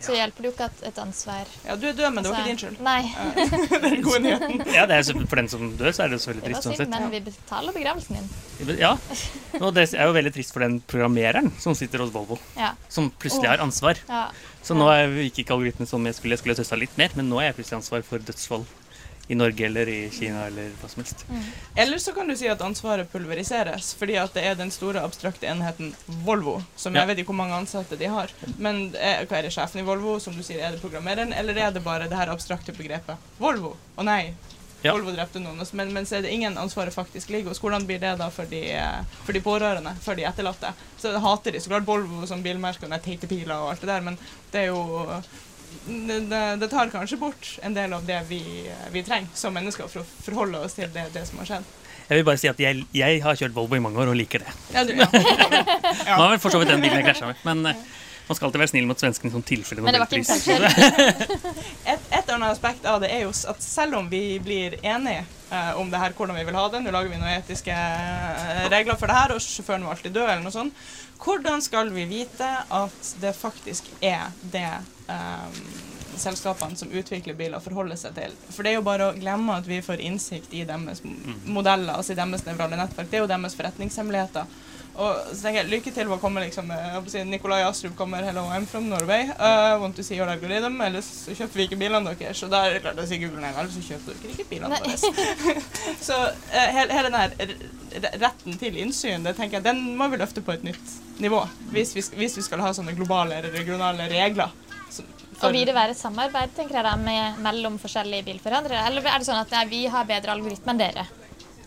så 0.00 0.12
hjelper 0.12 0.42
det 0.44 0.48
jo 0.50 0.52
ikke 0.52 0.66
at 0.68 0.82
et 0.90 0.98
ansvar 1.00 1.46
ja, 1.64 1.74
du 1.80 1.86
er 1.88 1.94
død, 1.96 2.12
men 2.12 2.22
det 2.24 2.30
var 2.30 2.38
altså- 2.38 2.42
ikke 2.42 2.50
din 2.50 2.58
skyld. 2.58 2.80
Nei, 2.84 3.02
Det 3.70 3.76
er 3.78 3.94
den 3.96 4.02
gode 4.04 4.20
nyheten. 4.26 4.58
Ja, 4.74 4.84
det 4.86 4.98
er, 4.98 5.02
så- 5.08 5.26
for 5.26 5.36
den 5.40 5.48
som 5.48 5.70
dør, 5.78 5.92
så 5.96 6.04
er 6.04 6.08
det 6.12 6.18
jo 6.18 6.24
så 6.26 6.34
det 6.36 6.44
trist 6.44 6.66
uansett. 6.68 6.88
men 6.92 7.10
vi 7.10 7.20
betaler 7.30 7.72
begravelsen 7.72 8.18
din. 8.20 8.76
Ja, 8.78 8.92
og 9.60 9.72
det 9.74 9.86
er 9.94 10.04
jo 10.10 10.12
veldig 10.16 10.34
trist 10.36 10.52
for 10.52 10.60
den 10.66 10.80
programmereren 10.80 11.52
som 11.58 11.74
sitter 11.74 11.98
hos 12.04 12.12
Volvo, 12.12 12.38
Ja. 12.56 12.74
som 12.88 13.10
plutselig 13.10 13.48
har 13.48 13.58
ansvar. 13.64 13.96
ja. 14.08 14.28
Så 14.66 14.74
nå 14.74 14.88
er 14.90 15.06
gikk 15.30 15.44
ikke 15.44 15.54
algoritmen 15.54 15.86
som 15.86 16.02
jeg 16.04 16.16
skulle. 16.16 16.34
Jeg 16.34 16.40
skulle 16.40 16.56
testa 16.58 16.74
litt 16.76 16.96
mer, 16.98 17.08
men 17.14 17.28
nå 17.30 17.38
er 17.38 17.52
jeg 17.52 17.54
plutselig 17.60 17.76
ansvar 17.78 18.02
for 18.02 18.18
dødsfall 18.18 18.64
i 19.28 19.34
Norge 19.34 19.64
eller 19.66 19.88
i 19.90 20.10
Kina 20.14 20.44
eller 20.46 20.70
hva 20.80 20.88
som 20.88 21.02
helst. 21.02 21.24
Eller 21.74 21.98
så 21.98 22.12
kan 22.14 22.28
du 22.30 22.36
si 22.38 22.46
at 22.48 22.60
ansvaret 22.62 23.08
pulveriseres, 23.12 23.88
fordi 23.98 24.14
at 24.22 24.34
det 24.38 24.44
er 24.46 24.54
den 24.54 24.70
store 24.70 25.02
abstrakte 25.02 25.48
enheten 25.50 25.94
Volvo, 26.24 26.60
som 26.76 26.94
Ja. 26.94 27.00
jeg 27.02 27.08
vet 27.08 27.18
ikke 27.24 27.32
hvor 27.34 27.40
mange 27.42 27.58
ansatte 27.58 27.98
de 27.98 28.06
har. 28.06 28.30
Men 28.58 28.92
er, 28.94 29.26
hva 29.26 29.38
er 29.40 29.48
det 29.48 29.52
sjefen 29.56 29.80
i 29.82 29.86
Volvo, 29.88 30.18
som 30.22 30.36
du 30.36 30.42
sier, 30.46 30.62
er 30.62 30.76
det 30.76 30.80
programmereren, 30.84 31.32
eller 31.34 31.56
er 31.58 31.72
det 31.74 31.82
bare 31.82 32.06
det 32.08 32.16
her 32.16 32.30
abstrakte 32.30 32.72
begrepet 32.76 33.16
Volvo? 33.38 33.76
Å 33.98 34.04
nei, 34.06 34.34
Ja. 34.84 34.92
Volvo 34.92 35.10
drepte 35.10 35.40
noen, 35.40 35.58
altså, 35.58 35.74
men, 35.74 35.88
men 35.92 36.04
så 36.06 36.18
er 36.18 36.22
det 36.22 36.30
ingen 36.30 36.54
ansvaret 36.60 36.94
faktisk 36.94 37.30
ligger 37.32 37.48
hos. 37.50 37.58
Hvordan 37.58 37.86
blir 37.88 37.98
det 37.98 38.12
da 38.20 38.28
for 38.30 38.44
de, 38.46 38.60
eh, 38.76 39.00
for 39.24 39.32
de 39.32 39.40
pårørende, 39.40 39.96
for 40.04 40.14
de 40.14 40.22
etterlatte? 40.28 40.70
Så 41.00 41.16
hater 41.18 41.50
de 41.56 41.60
så 41.64 41.72
klart 41.72 41.86
Volvo 41.88 42.26
som 42.28 42.42
bilmerke 42.44 42.84
og 42.86 43.02
teite 43.02 43.26
piler 43.26 43.56
og 43.56 43.70
alt 43.72 43.80
det 43.80 43.88
der, 43.90 44.04
men 44.04 44.18
det 44.52 44.60
er 44.60 44.66
jo 44.66 45.22
det, 46.60 46.68
tar 46.70 46.90
kanskje 46.90 47.18
bort 47.20 47.50
en 47.62 47.74
del 47.76 47.92
av 47.96 48.06
det 48.06 48.20
vi, 48.28 48.42
vi 48.92 49.02
trenger 49.06 49.28
som 49.34 49.54
mennesker 49.54 49.90
for 49.90 50.02
å 50.02 50.06
forholde 50.26 50.62
oss 50.66 50.78
til 50.78 50.90
det, 50.94 51.08
det 51.14 51.26
som 51.28 51.42
har 51.42 51.50
skjedd. 51.50 51.74
Jeg 52.06 52.20
vil 52.20 52.26
bare 52.26 52.38
si 52.38 52.48
at 52.50 52.60
jeg, 52.62 52.84
jeg 52.94 53.22
har 53.22 53.38
kjørt 53.38 53.54
Volvo 53.54 53.78
i 53.78 53.82
mange 53.82 53.98
år 53.98 54.12
og 54.12 54.18
liker 54.18 54.44
det. 54.44 54.52
Ja, 54.74 54.84
du, 54.86 54.92
ja. 54.94 55.08
Nå 56.16 56.20
har 56.22 56.36
vel 56.36 56.42
for 56.42 56.54
så 56.54 56.60
vidt 56.62 56.70
den 56.70 56.84
bilen 56.84 57.00
jeg 57.00 57.08
krasja 57.08 57.32
med. 57.32 57.40
Men, 57.46 57.72
eh, 57.72 57.80
Man 58.26 58.36
skal 58.36 58.48
alltid 58.48 58.58
være 58.58 58.72
snill 58.72 58.86
mot 58.88 58.98
svenskene 58.98 59.30
i 59.30 59.34
sånn 59.36 59.44
tilfelle 59.46 59.84
Men 59.86 59.94
det 59.94 60.02
var 60.02 60.10
ikke. 60.18 60.34
Et, 61.92 62.06
et 62.10 62.30
annet 62.34 62.50
aspekt 62.50 62.86
av 62.90 62.98
det 63.02 63.12
er 63.14 63.22
jo 63.22 63.30
at 63.52 63.62
selv 63.62 64.00
om 64.00 64.08
vi 64.10 64.40
blir 64.42 64.74
enige 64.82 65.22
eh, 65.54 65.78
om 65.78 65.90
det 65.92 66.00
her, 66.02 66.14
hvordan 66.16 66.34
vi 66.38 66.44
vil 66.48 66.58
ha 66.58 66.64
det, 66.72 66.82
nå 66.82 66.94
lager 66.94 67.12
vi 67.12 67.20
noen 67.20 67.36
etiske 67.36 67.74
eh, 67.74 68.64
regler 68.72 68.98
for 68.98 69.10
det 69.10 69.18
her, 69.18 69.34
og 69.36 69.42
sjåføren 69.44 69.86
må 69.86 69.92
alltid 69.94 70.16
dø, 70.16 70.24
eller 70.26 70.42
noe 70.42 70.54
sånt, 70.54 70.86
hvordan 71.22 71.62
skal 71.64 71.92
vi 71.94 72.08
vite 72.10 72.48
at 72.80 73.12
det 73.22 73.32
faktisk 73.38 73.86
er 74.04 74.34
det 74.52 74.68
eh, 75.12 75.62
selskapene 76.18 76.76
som 76.80 76.90
utvikler 76.90 77.38
biler, 77.38 77.62
forholder 77.62 78.00
seg 78.00 78.18
til? 78.18 78.34
For 78.50 78.66
det 78.66 78.74
er 78.74 78.80
jo 78.80 78.86
bare 78.90 79.12
å 79.12 79.16
glemme 79.16 79.60
at 79.60 79.70
vi 79.70 79.78
får 79.84 80.02
innsikt 80.02 80.54
i 80.56 80.66
deres 80.66 81.04
modeller, 81.46 81.94
altså 81.94 82.16
i 82.16 82.18
deres 82.18 82.46
nevrale 82.48 82.78
nettverk. 82.80 83.12
Det 83.12 83.20
er 83.20 83.24
jo 83.28 83.30
deres 83.30 83.54
forretningshemmeligheter. 83.58 84.50
Og 84.96 85.26
så 85.28 85.42
tenker 85.42 85.60
jeg, 85.60 85.68
Lykke 85.68 85.92
til 85.92 86.08
med 86.08 86.16
å 86.16 86.20
komme 86.22 86.40
liksom, 86.40 86.70
eh, 86.72 86.94
jeg 87.12 87.28
Nikolai 87.28 87.60
Astrup 87.66 87.96
kommer 87.96 88.24
'Hello, 88.24 88.46
I'm 88.48 88.66
from 88.66 88.88
Norway'. 88.88 89.28
Uh, 89.36 89.80
want 89.80 89.96
to 89.96 90.02
see 90.02 90.16
your 90.16 90.28
algorithm? 90.28 90.80
Ellers 90.80 91.04
så 91.04 91.34
kjøper 91.36 91.60
vi 91.60 91.66
ikke 91.68 91.76
bilene 91.76 92.14
deres. 92.16 92.42
Og 92.42 92.50
da 92.50 92.64
er 92.64 92.74
det 92.74 92.82
klart 92.82 92.98
å 92.98 93.06
si 93.06 93.18
Google 93.20 93.40
nei, 93.40 93.52
ellers 93.52 93.74
så 93.76 93.82
kjøper 93.84 94.14
dere 94.22 94.32
ikke 94.32 94.48
bilene 94.48 94.78
deres. 94.84 95.04
så 96.08 96.14
uh, 96.32 96.68
hele, 96.78 96.92
hele 96.96 97.10
denne 97.12 98.16
retten 98.22 98.56
til 98.60 98.78
innsyn, 98.80 99.24
det 99.24 99.36
tenker 99.36 99.58
jeg, 99.58 99.64
den 99.64 99.82
må 99.98 100.08
vi 100.08 100.20
løfte 100.20 100.44
på 100.44 100.54
et 100.54 100.64
nytt 100.64 100.94
nivå. 101.20 101.42
Hvis 101.72 101.92
vi, 101.96 102.04
hvis 102.16 102.38
vi 102.40 102.44
skal 102.46 102.64
ha 102.64 102.72
sånne 102.72 102.96
globale 102.96 103.36
eller 103.36 103.52
regionale 103.52 104.08
regler. 104.08 104.54
Og 105.44 105.52
vil 105.52 105.66
det 105.68 105.74
være 105.76 105.92
et 105.92 106.00
samarbeid 106.00 106.54
tenker 106.56 106.78
jeg 106.78 106.86
da, 106.86 106.94
med, 106.96 107.42
mellom 107.44 107.76
forskjellige 107.80 108.24
bilforhandlere? 108.30 108.86
Eller 108.88 109.04
er 109.04 109.20
det 109.20 109.28
sånn 109.28 109.42
at 109.42 109.52
nei, 109.52 109.66
vi 109.68 109.82
har 109.92 110.08
bedre 110.08 110.32
algoritme 110.32 110.72
enn 110.72 110.80
dere? 110.80 111.04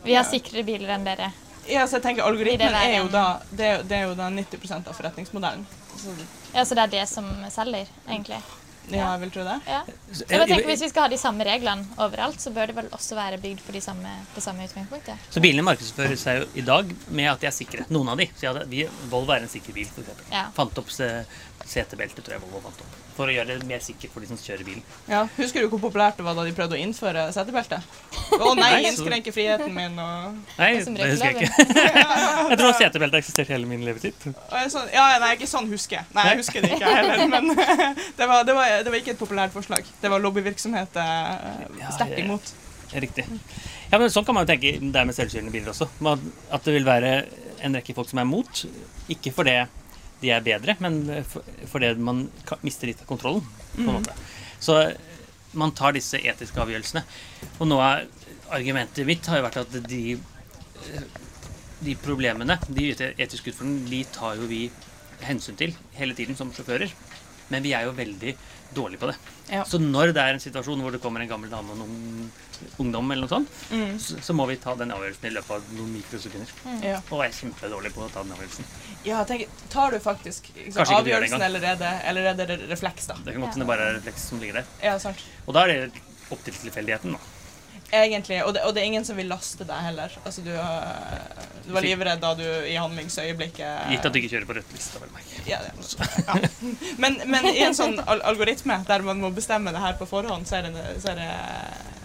Vi 0.02 0.16
har 0.18 0.26
sikrere 0.26 0.66
biler 0.66 0.96
enn 0.96 1.06
dere. 1.06 1.30
Ja, 1.70 1.86
så 1.88 2.00
jeg 2.00 2.04
tenker 2.04 2.26
Algoritmen 2.26 2.74
er 2.74 2.96
jo 2.98 3.10
da, 3.14 3.26
det, 3.52 3.68
det 3.90 3.98
er 4.00 4.08
jo 4.10 4.16
da 4.18 4.30
90% 4.34 4.90
av 4.90 4.96
forretningsmodellen. 4.98 5.68
Så, 6.00 6.16
Ja, 6.54 6.66
Så 6.66 6.76
det 6.76 6.88
er 6.88 6.94
det 6.96 7.04
som 7.10 7.28
selger, 7.54 7.92
egentlig? 8.08 8.40
Ja, 8.98 9.10
jeg 9.14 9.22
vil 9.24 9.32
tro 9.36 9.44
det. 9.48 9.58
Ja. 9.68 9.82
Så 10.12 10.26
jeg 10.26 10.48
tenker, 10.50 10.66
Hvis 10.70 10.84
vi 10.86 10.90
skal 10.92 11.06
ha 11.06 11.12
de 11.12 11.20
samme 11.22 11.46
reglene 11.48 11.86
overalt, 12.02 12.40
så 12.42 12.54
bør 12.56 12.72
det 12.72 12.78
vel 12.80 12.90
også 12.96 13.18
være 13.20 13.42
bygd 13.44 13.62
for 13.66 13.78
de 13.78 13.82
samme, 13.84 14.14
det 14.36 14.44
samme 14.46 14.66
utgangspunktet. 14.66 15.28
Så 15.30 15.44
bilene 15.44 15.66
markedsfører 15.68 16.18
seg 16.20 16.42
jo 16.42 16.48
i 16.62 16.66
dag 16.66 16.96
med 17.10 17.32
at 17.34 17.44
de 17.44 17.52
er 17.52 17.56
sikre. 17.56 17.86
Noen 17.94 18.14
av 18.14 18.22
de. 18.22 18.30
Så 18.40 18.50
hadde, 18.50 18.66
vi, 18.72 18.86
Volvo 19.12 19.36
er 19.36 19.46
en 19.46 19.52
sikker 19.52 19.76
bil, 19.78 19.86
eksempel. 19.90 20.26
Ja. 20.34 20.48
Fant 20.56 20.82
opp 20.82 20.90
se- 20.94 21.26
setebelte, 21.70 22.24
tror 22.24 22.38
jeg 22.38 22.44
Volvo 22.48 22.64
fant 22.66 22.82
opp. 22.86 22.98
For 23.20 23.28
å 23.28 23.34
gjøre 23.36 23.58
det 23.60 23.68
mer 23.68 23.82
sikkert 23.84 24.14
for 24.14 24.24
de 24.24 24.30
som 24.30 24.38
kjører 24.40 24.64
bilen. 24.64 24.84
Ja, 25.12 25.26
Husker 25.36 25.66
du 25.66 25.68
hvor 25.74 25.82
populært 25.84 26.16
det 26.16 26.24
var 26.24 26.38
da 26.38 26.46
de 26.48 26.54
prøvde 26.56 26.78
å 26.78 26.80
innføre 26.80 27.26
setebelte? 27.36 27.82
Å 28.32 28.54
nei, 28.56 28.70
Nei, 28.78 28.78
innskrenke 28.88 29.34
friheten 29.36 29.74
min 29.76 29.98
og 30.00 30.38
Nei, 30.56 30.70
Det 30.80 30.94
det 30.96 31.10
husker 31.12 31.36
jeg 31.36 31.50
ikke. 31.50 31.82
jeg 32.54 32.60
tror 32.62 32.78
setebelte 32.80 33.18
har 33.18 33.24
eksistert 33.26 33.52
hele 33.52 33.68
min 33.68 33.84
levetid. 33.84 34.16
Ja, 34.94 35.08
nei, 35.20 35.34
ikke 35.36 35.50
sånn 35.52 35.68
husker 35.68 36.00
jeg. 36.00 36.08
Nei, 36.16 36.26
jeg 36.30 36.40
husker 36.46 36.64
det 36.64 36.72
ikke 36.78 36.94
jeg 36.94 37.02
heller. 37.02 37.26
Men 37.34 37.52
det 38.22 38.30
var, 38.32 38.48
det, 38.48 38.56
var, 38.56 38.79
det 38.84 38.92
var 38.94 39.00
ikke 39.02 39.14
et 39.16 39.20
populært 39.22 39.54
forslag. 39.56 39.86
Det 40.02 40.10
var 40.12 40.22
lobbyvirksomhet 40.24 40.98
eh, 41.02 41.66
Ja, 41.82 41.92
sterkt 41.96 42.20
imot. 42.24 42.54
Riktig. 42.90 43.26
Ja, 43.92 44.00
men 44.02 44.10
Sånn 44.10 44.26
kan 44.26 44.34
man 44.38 44.46
jo 44.48 44.50
tenke 44.54 44.72
det 44.82 45.04
med 45.06 45.14
selvkjørende 45.18 45.54
biler 45.54 45.74
også. 45.74 45.88
At 46.52 46.66
det 46.66 46.74
vil 46.74 46.88
være 46.88 47.12
en 47.66 47.76
rekke 47.78 47.94
folk 47.98 48.10
som 48.10 48.22
er 48.24 48.26
mot. 48.30 48.64
Ikke 49.14 49.34
fordi 49.36 49.58
de 50.22 50.32
er 50.36 50.42
bedre, 50.44 50.76
men 50.84 51.24
for- 51.24 51.46
fordi 51.72 51.94
man 52.02 52.26
mister 52.66 52.88
litt 52.90 53.02
av 53.02 53.08
kontrollen. 53.08 53.46
på 53.76 53.86
en 53.86 53.94
måte. 54.00 54.16
Så 54.60 54.76
man 55.54 55.72
tar 55.72 55.94
disse 55.94 56.18
etiske 56.18 56.60
avgjørelsene. 56.60 57.04
Og 57.60 57.68
nå 57.70 57.78
er 57.82 58.08
argumentet 58.52 59.06
mitt 59.06 59.26
har 59.30 59.38
jo 59.40 59.46
vært 59.46 59.58
at 59.62 59.78
de, 59.88 60.18
de 61.86 61.96
problemene, 62.04 62.58
de 62.74 62.90
etiske 63.18 63.54
utfordringene, 63.54 63.90
de 63.90 64.04
tar 64.16 64.36
jo 64.42 64.48
vi 64.50 64.64
hensyn 65.26 65.56
til 65.60 65.74
hele 66.00 66.16
tiden 66.18 66.36
som 66.36 66.52
sjåfører. 66.56 66.92
Men 67.50 67.64
vi 67.64 67.74
er 67.74 67.86
jo 67.88 67.94
veldig 67.98 68.36
dårlige 68.76 69.00
på 69.02 69.08
det. 69.10 69.16
Ja. 69.50 69.64
Så 69.66 69.80
når 69.82 70.14
det 70.14 70.22
er 70.22 70.34
en 70.36 70.40
situasjon 70.44 70.82
hvor 70.84 70.92
det 70.94 71.02
kommer 71.02 71.22
en 71.24 71.28
gammel 71.32 71.50
dame 71.50 71.72
og 71.74 71.78
noen 71.82 72.32
ungdom, 72.80 73.12
eller 73.12 73.26
noe 73.26 73.32
sånt, 73.32 73.50
Mm. 73.72 73.98
så, 74.00 74.20
så 74.22 74.34
må 74.36 74.46
vi 74.50 74.58
ta 74.62 74.76
den 74.76 74.92
avgjørelsen 74.92 75.26
i 75.30 75.34
løpet 75.34 75.52
av 75.56 75.72
noen 75.78 75.94
mikrosekunder. 75.96 76.52
Ja. 76.84 77.00
Og 77.12 77.24
er 77.26 77.32
kjempedårlig 77.34 77.94
på 77.96 78.04
å 78.06 78.10
ta 78.14 78.22
den 78.24 78.34
avgjørelsen. 78.36 78.66
ja, 79.06 79.24
tenk, 79.26 79.48
tar 79.70 79.92
du 79.92 80.00
faktisk 80.04 80.52
du 80.54 80.80
avgjørelsen, 80.84 81.42
eller 81.42 81.64
er 81.72 81.76
det, 81.82 81.94
eller 82.12 82.30
er 82.34 82.40
det 82.44 82.60
refleks, 82.70 83.08
da? 83.08 83.16
Det 83.26 83.34
kan 83.34 83.42
godt 83.42 83.56
Ja. 83.56 83.60
det 83.64 83.68
bare 83.68 83.90
er 83.90 84.00
refleks 84.00 84.30
som 84.30 84.40
ligger 84.40 84.62
der. 84.62 84.66
Ja, 84.84 84.98
sant. 85.00 85.18
Og 85.48 85.54
da 85.54 85.64
er 85.66 85.68
det 85.90 86.02
opp 86.30 86.44
til 86.44 86.54
tilfeldigheten, 86.54 87.14
da. 87.18 87.20
Egentlig. 87.92 88.44
Og 88.46 88.54
det, 88.54 88.62
og 88.68 88.76
det 88.76 88.84
er 88.84 88.86
ingen 88.86 89.06
som 89.06 89.16
vil 89.18 89.26
laste 89.32 89.66
deg 89.66 89.80
heller. 89.82 90.12
Altså, 90.24 90.44
du, 90.46 90.52
har- 90.54 91.49
du 91.66 91.72
var 91.76 91.86
livredd 91.86 92.22
da 92.22 92.34
du 92.38 92.46
i 92.46 92.76
handlingsøyeblikket 92.80 93.90
Gitt 93.94 94.06
at 94.08 94.14
du 94.14 94.20
ikke 94.22 94.32
kjører 94.34 94.48
på 94.50 94.56
rødt 94.60 94.76
liste, 94.76 95.02
vel 95.02 95.12
merke. 95.16 95.42
ja, 95.50 95.60
ja. 95.66 96.38
Men, 97.02 97.20
men 97.30 97.50
i 97.52 97.64
en 97.66 97.76
sånn 97.78 97.98
algoritme 98.06 98.80
der 98.88 99.06
man 99.06 99.22
må 99.24 99.32
bestemme 99.36 99.74
det 99.76 99.82
her 99.84 99.98
på 100.00 100.08
forhånd, 100.10 100.48
så 100.50 100.60
er 100.60 100.70
det, 100.70 100.86
så 101.04 101.14
er 101.14 101.20
det, 101.22 101.30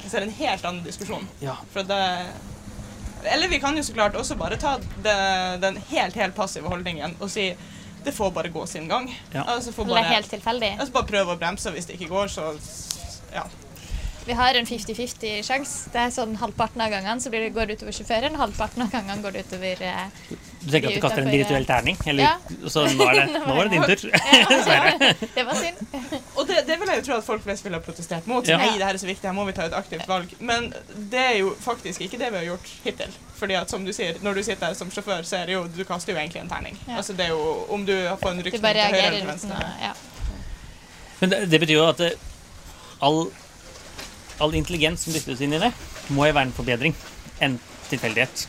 så 0.06 0.16
er 0.16 0.24
det 0.24 0.28
en 0.28 0.36
helt 0.40 0.66
annen 0.70 0.84
diskusjon. 0.86 1.28
Ja. 1.44 1.56
For 1.74 1.86
det 1.86 2.02
Eller 3.24 3.48
vi 3.48 3.60
kan 3.60 3.76
jo 3.76 3.82
så 3.82 3.94
klart 3.96 4.16
også 4.20 4.36
bare 4.36 4.58
ta 4.60 4.76
det, 5.02 5.16
den 5.64 5.78
helt, 5.90 6.16
helt 6.20 6.36
passive 6.36 6.68
holdningen 6.68 7.16
og 7.20 7.30
si 7.32 7.52
det 8.04 8.12
får 8.12 8.30
bare 8.36 8.50
gå 8.52 8.66
sin 8.68 8.88
gang. 8.88 9.06
Ja. 9.32 9.46
Altså, 9.48 9.72
får 9.72 9.88
det 9.88 10.00
er 10.02 10.10
helt 10.10 10.28
tilfeldig. 10.30 10.74
altså 10.78 10.92
bare 10.92 11.08
prøve 11.08 11.36
å 11.36 11.38
bremse, 11.40 11.70
og 11.70 11.78
hvis 11.78 11.86
det 11.88 11.96
ikke 11.96 12.10
går, 12.10 12.28
så 12.28 12.50
ja. 13.32 13.46
Vi 14.26 14.32
har 14.32 14.54
en 14.56 14.64
50-50 14.66 15.42
sjanse. 15.44 15.90
Det 15.92 16.00
er 16.00 16.12
sånn 16.14 16.30
Halvparten 16.40 16.80
av 16.80 16.88
gangene 16.94 17.20
så 17.20 17.28
blir 17.32 17.42
det, 17.44 17.50
går 17.52 17.66
det 17.68 17.74
utover 17.76 17.92
sjåføren, 17.92 18.36
halvparten 18.40 18.80
av 18.86 18.88
gangene 18.92 19.20
går 19.20 19.34
det 19.36 19.42
utover 19.44 19.82
eh, 19.84 20.06
Du 20.64 20.70
tenker 20.72 20.88
at 20.88 20.94
du 20.96 21.00
kaster 21.04 21.20
en 21.26 21.28
virtuell 21.34 21.66
terning? 21.68 21.98
Eller, 22.08 22.24
Ja. 22.24 22.38
Så 22.72 22.86
nå 22.88 23.04
er 23.10 23.18
det, 23.20 23.26
nå 23.48 23.56
var 23.58 23.68
det 23.68 23.74
din 23.74 23.84
tur. 23.84 24.06
ja, 24.08 25.18
Det 25.34 25.44
var 25.44 25.58
synd. 25.64 25.82
Og 26.38 26.48
det, 26.48 26.62
det 26.70 26.78
vil 26.80 26.88
jeg 26.94 27.02
jo 27.02 27.04
tro 27.10 27.18
at 27.18 27.26
folk 27.28 27.44
flest 27.44 27.66
ville 27.68 27.76
ha 27.76 27.84
protestert 27.84 28.26
mot. 28.30 28.48
Ja. 28.48 28.56
Nei, 28.62 28.70
det 28.80 28.88
her 28.88 28.96
er 28.96 29.02
så 29.04 29.10
viktig, 29.10 29.28
her 29.28 29.36
må 29.36 29.44
vi 29.50 29.56
ta 29.60 29.68
et 29.68 29.76
aktivt 29.76 30.08
valg. 30.08 30.32
Men 30.40 30.70
det 31.12 31.20
er 31.26 31.36
jo 31.42 31.52
faktisk 31.60 32.06
ikke 32.08 32.22
det 32.24 32.32
vi 32.32 32.40
har 32.40 32.48
gjort 32.54 32.72
hittil. 32.86 33.12
Fordi 33.36 33.60
at 33.60 33.68
som 33.76 33.84
du 33.84 33.92
sier, 33.92 34.16
når 34.24 34.40
du 34.40 34.44
sitter 34.48 34.70
her 34.72 34.78
som 34.80 34.88
sjåfør, 34.94 35.20
så 35.28 35.42
er 35.42 35.50
det 35.50 35.58
jo 35.58 35.66
Du 35.76 35.82
kaster 35.84 36.14
jo 36.16 36.18
egentlig 36.22 36.40
en 36.46 36.48
terning. 36.48 36.80
Ja. 36.88 36.96
Altså 37.02 37.12
det 37.18 37.28
er 37.28 37.34
jo 37.36 37.44
om 37.76 37.84
du 37.84 37.92
får 38.24 38.30
en 38.38 38.44
rykning 38.46 38.62
til 38.64 38.68
høyre 38.72 39.04
eller 39.04 39.20
til 39.20 39.32
venstre. 39.34 39.70
ja. 39.84 39.92
Men 41.20 41.30
det, 41.36 41.44
det 41.52 41.60
betyr 41.62 41.76
jo 41.76 41.84
at 41.92 42.00
eh, 42.08 42.16
all, 43.04 43.26
all 44.42 44.54
intelligens 44.58 45.04
som 45.06 45.14
dyttes 45.14 45.40
inn 45.44 45.54
i 45.56 45.62
det, 45.62 45.70
må 46.14 46.26
jo 46.28 46.34
være 46.36 46.48
en 46.50 46.56
forbedring 46.56 46.94
enn 47.44 47.58
tilfeldighet. 47.90 48.46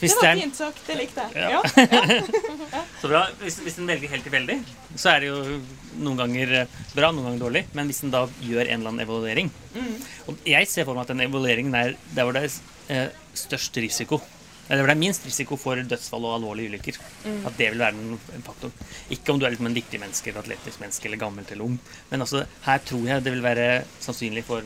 Hvis 0.00 0.14
Det 0.16 0.20
det 0.22 0.28
var 0.30 0.38
fint 0.40 0.56
sagt. 0.56 0.78
Det 0.86 0.94
likte 0.96 1.24
jeg. 1.28 1.50
Ja. 1.52 1.60
Ja. 2.70 2.80
så 3.02 3.08
bra. 3.10 3.20
Hvis, 3.42 3.58
hvis 3.60 3.74
den 3.76 3.88
velger 3.90 4.08
helt 4.08 4.24
tilfeldig, 4.24 4.56
så 4.96 5.10
er 5.12 5.20
det 5.20 5.28
jo 5.28 5.40
noen 6.00 6.16
ganger 6.22 6.54
eh, 6.62 6.76
bra, 6.94 7.10
noen 7.12 7.26
ganger 7.26 7.42
dårlig. 7.42 7.62
Men 7.76 7.90
hvis 7.90 8.00
den 8.04 8.12
da 8.14 8.22
gjør 8.40 8.62
en 8.64 8.78
eller 8.80 8.94
annen 8.94 9.04
evaluering 9.06 9.50
Mm. 9.70 10.00
Og 10.26 10.38
jeg 10.50 10.66
ser 10.66 10.82
for 10.82 10.96
meg 10.98 11.04
at 11.04 11.12
den 11.12 11.20
evalueringen 11.22 11.74
er 11.78 11.92
der 12.10 12.24
hvor 12.26 12.34
det 12.34 12.40
er 12.48 12.54
eh, 12.90 13.12
størst 13.38 13.76
risiko. 13.78 14.18
Eller 14.70 14.84
hvor 14.84 14.92
det 14.92 14.94
er 14.94 15.02
minst 15.02 15.24
risiko 15.26 15.56
for 15.58 15.80
dødsfall 15.82 16.26
og 16.28 16.36
alvorlige 16.36 16.70
ulykker. 16.70 16.98
Mm. 17.24 17.40
At 17.48 17.56
det 17.58 17.70
vil 17.72 17.82
være 17.82 17.96
en, 17.96 18.42
faktor. 18.46 18.70
Ikke 19.10 19.34
om 19.34 19.40
du 19.40 19.46
er 19.46 19.50
liksom 19.50 19.66
en 19.66 19.74
dyktig 19.74 19.98
menneske 19.98 20.30
eller 20.30 20.44
atletisk 20.44 20.78
menneske 20.82 21.10
eller 21.10 21.18
gammelt 21.18 21.50
eller 21.50 21.66
ung. 21.66 21.76
Men 22.12 22.22
altså, 22.22 22.44
her 22.68 22.78
tror 22.86 23.08
jeg 23.08 23.24
det 23.26 23.34
vil 23.34 23.42
være 23.42 23.66
sannsynlig 23.98 24.44
for 24.46 24.62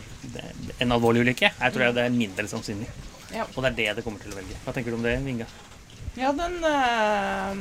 en 0.84 0.92
alvorlig 0.92 1.24
ulykke. 1.24 1.54
Her 1.56 1.72
tror 1.72 1.86
jeg 1.86 1.96
det 1.96 2.04
er 2.04 2.18
mindre 2.18 2.46
sannsynlig. 2.52 2.90
Ja. 3.32 3.48
Og 3.48 3.62
det 3.64 3.70
er 3.72 3.78
det 3.80 3.88
det 3.96 4.04
kommer 4.04 4.20
til 4.20 4.34
å 4.34 4.38
velge. 4.42 4.60
Hva 4.66 4.76
tenker 4.76 4.92
du 4.92 4.98
om 5.00 5.06
det, 5.08 5.16
Vinga? 5.24 5.48
Ja, 6.20 6.30
den 6.36 6.60
eh, 6.68 7.56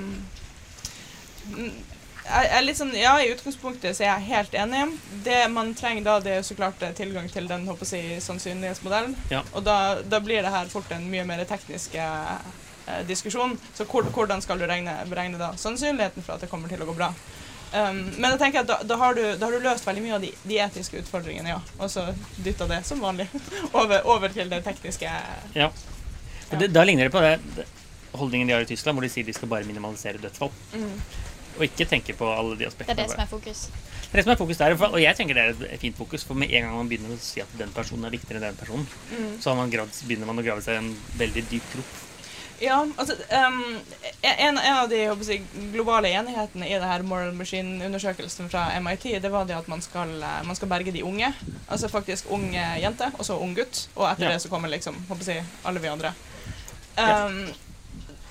jeg 2.23 2.49
er 2.55 2.75
sånn, 2.77 2.93
Ja, 2.95 3.13
i 3.19 3.31
utgangspunktet 3.33 3.97
så 3.97 4.05
er 4.05 4.11
jeg 4.13 4.29
helt 4.31 4.57
enig. 4.57 4.83
Det 5.25 5.39
man 5.51 5.73
trenger 5.77 6.05
da, 6.07 6.17
det 6.23 6.37
er 6.37 6.45
så 6.47 6.55
klart 6.57 6.81
eh, 6.83 6.95
tilgang 6.95 7.29
til 7.31 7.47
den 7.49 7.67
håper 7.67 7.89
jeg, 7.89 8.21
sannsynlighetsmodellen. 8.23 9.15
Ja. 9.33 9.43
Og 9.53 9.65
da, 9.67 9.77
da 10.07 10.21
blir 10.23 10.43
det 10.43 10.53
her 10.53 10.71
fort 10.71 10.91
en 10.95 11.09
mye 11.11 11.25
mer 11.27 11.43
teknisk 11.49 11.97
eh, 11.99 12.51
diskusjon. 13.07 13.57
Så 13.75 13.87
hvor, 13.89 14.07
hvordan 14.15 14.43
skal 14.43 14.59
du 14.59 14.67
regne, 14.69 14.95
beregne 15.11 15.41
da 15.41 15.53
sannsynligheten 15.59 16.23
for 16.23 16.37
at 16.37 16.45
det 16.45 16.51
kommer 16.51 16.71
til 16.71 16.83
å 16.83 16.89
gå 16.89 16.95
bra? 16.97 17.11
Um, 17.73 18.03
men 18.21 18.27
jeg 18.35 18.37
tenker 18.37 18.61
at 18.61 18.69
da, 18.69 18.75
da, 18.85 18.95
har 19.01 19.15
du, 19.17 19.23
da 19.33 19.47
har 19.47 19.55
du 19.55 19.63
løst 19.63 19.87
veldig 19.87 20.01
mye 20.03 20.17
av 20.19 20.21
de, 20.21 20.29
de 20.45 20.59
etiske 20.61 20.99
utfordringene, 21.01 21.55
ja. 21.55 21.61
Og 21.79 21.89
så 21.89 22.05
dytta 22.45 22.67
det, 22.69 22.83
som 22.85 23.01
vanlig, 23.01 23.25
over, 23.79 24.03
over 24.13 24.29
til 24.35 24.51
det 24.51 24.61
tekniske. 24.67 25.09
Ja. 25.09 25.55
ja. 25.57 25.71
Det, 26.53 26.69
da 26.69 26.83
ligner 26.85 27.09
det 27.09 27.15
på 27.15 27.23
det, 27.23 27.39
det 27.57 27.65
holdningen 28.13 28.47
de 28.47 28.53
har 28.53 28.61
i 28.61 28.69
Tyskland, 28.69 28.95
hvor 28.95 29.05
de 29.05 29.09
sier 29.09 29.25
de 29.25 29.33
skal 29.33 29.49
bare 29.49 29.65
minimalisere 29.65 30.21
dødsfall. 30.21 30.51
Mm. 30.77 30.99
Og 31.57 31.63
ikke 31.67 31.85
tenke 31.89 32.13
på 32.17 32.27
alle 32.33 32.55
de 32.57 32.65
aspektene. 32.67 32.95
Det 32.95 33.03
er 33.03 33.07
det 33.07 33.11
som 33.15 33.23
er 33.25 33.29
fokus. 33.29 33.67
Det 34.03 34.11
er 34.13 34.17
det 34.17 34.23
som 34.25 34.31
er 34.33 34.37
fokus 34.43 34.57
der, 34.57 34.73
og 34.85 35.01
jeg 35.01 35.15
tenker 35.17 35.33
det 35.37 35.43
er 35.43 35.73
et 35.73 35.79
fint 35.81 35.97
fokus. 35.97 36.23
For 36.23 36.33
med 36.37 36.51
en 36.53 36.63
gang 36.67 36.75
man 36.75 36.89
begynner 36.89 37.13
å 37.15 37.19
si 37.21 37.41
at 37.41 37.49
den 37.57 37.71
personen 37.73 38.05
er 38.05 38.13
viktigere 38.13 38.37
enn 38.41 38.49
den 38.51 38.57
personen, 38.59 38.87
Mm. 39.13 39.41
så 39.41 39.49
har 39.49 39.55
man 39.57 39.69
grad, 39.73 39.89
begynner 40.07 40.25
man 40.29 40.39
å 40.39 40.43
grave 40.45 40.61
seg 40.61 40.75
i 40.75 40.81
en 40.83 40.95
veldig 41.17 41.43
dyp 41.49 41.69
grop. 41.73 41.99
Ja, 42.61 42.77
altså 42.97 43.15
um, 43.17 43.81
en, 44.21 44.57
en 44.57 44.75
av 44.77 44.87
de 44.89 44.99
jeg 45.01 45.41
globale 45.73 46.07
enighetene 46.13 46.67
i 46.69 46.77
det 46.77 46.87
her 46.87 47.01
Moral 47.03 47.33
Machine-undersøkelsen 47.35 48.47
fra 48.49 48.67
MIT, 48.79 49.03
det 49.21 49.31
var 49.33 49.45
det 49.49 49.57
at 49.57 49.67
man 49.67 49.81
skal, 49.81 50.13
eh, 50.21 50.43
man 50.47 50.55
skal 50.55 50.69
berge 50.71 50.93
de 50.93 51.01
unge. 51.03 51.33
Altså 51.67 51.89
faktisk 51.91 52.29
ung 52.31 52.53
jente, 52.53 53.09
og 53.17 53.25
så 53.25 53.35
ung 53.41 53.55
gutt. 53.57 53.87
Og 53.95 54.07
etter 54.11 54.23
Ja. 54.29 54.29
det 54.37 54.41
så 54.45 54.49
kommer 54.49 54.69
liksom 54.69 54.95
håper 55.09 55.25
jeg, 55.33 55.43
alle 55.65 55.79
vi 55.83 55.87
andre. 55.91 56.13
Ja. 56.97 57.25
Um, 57.25 57.47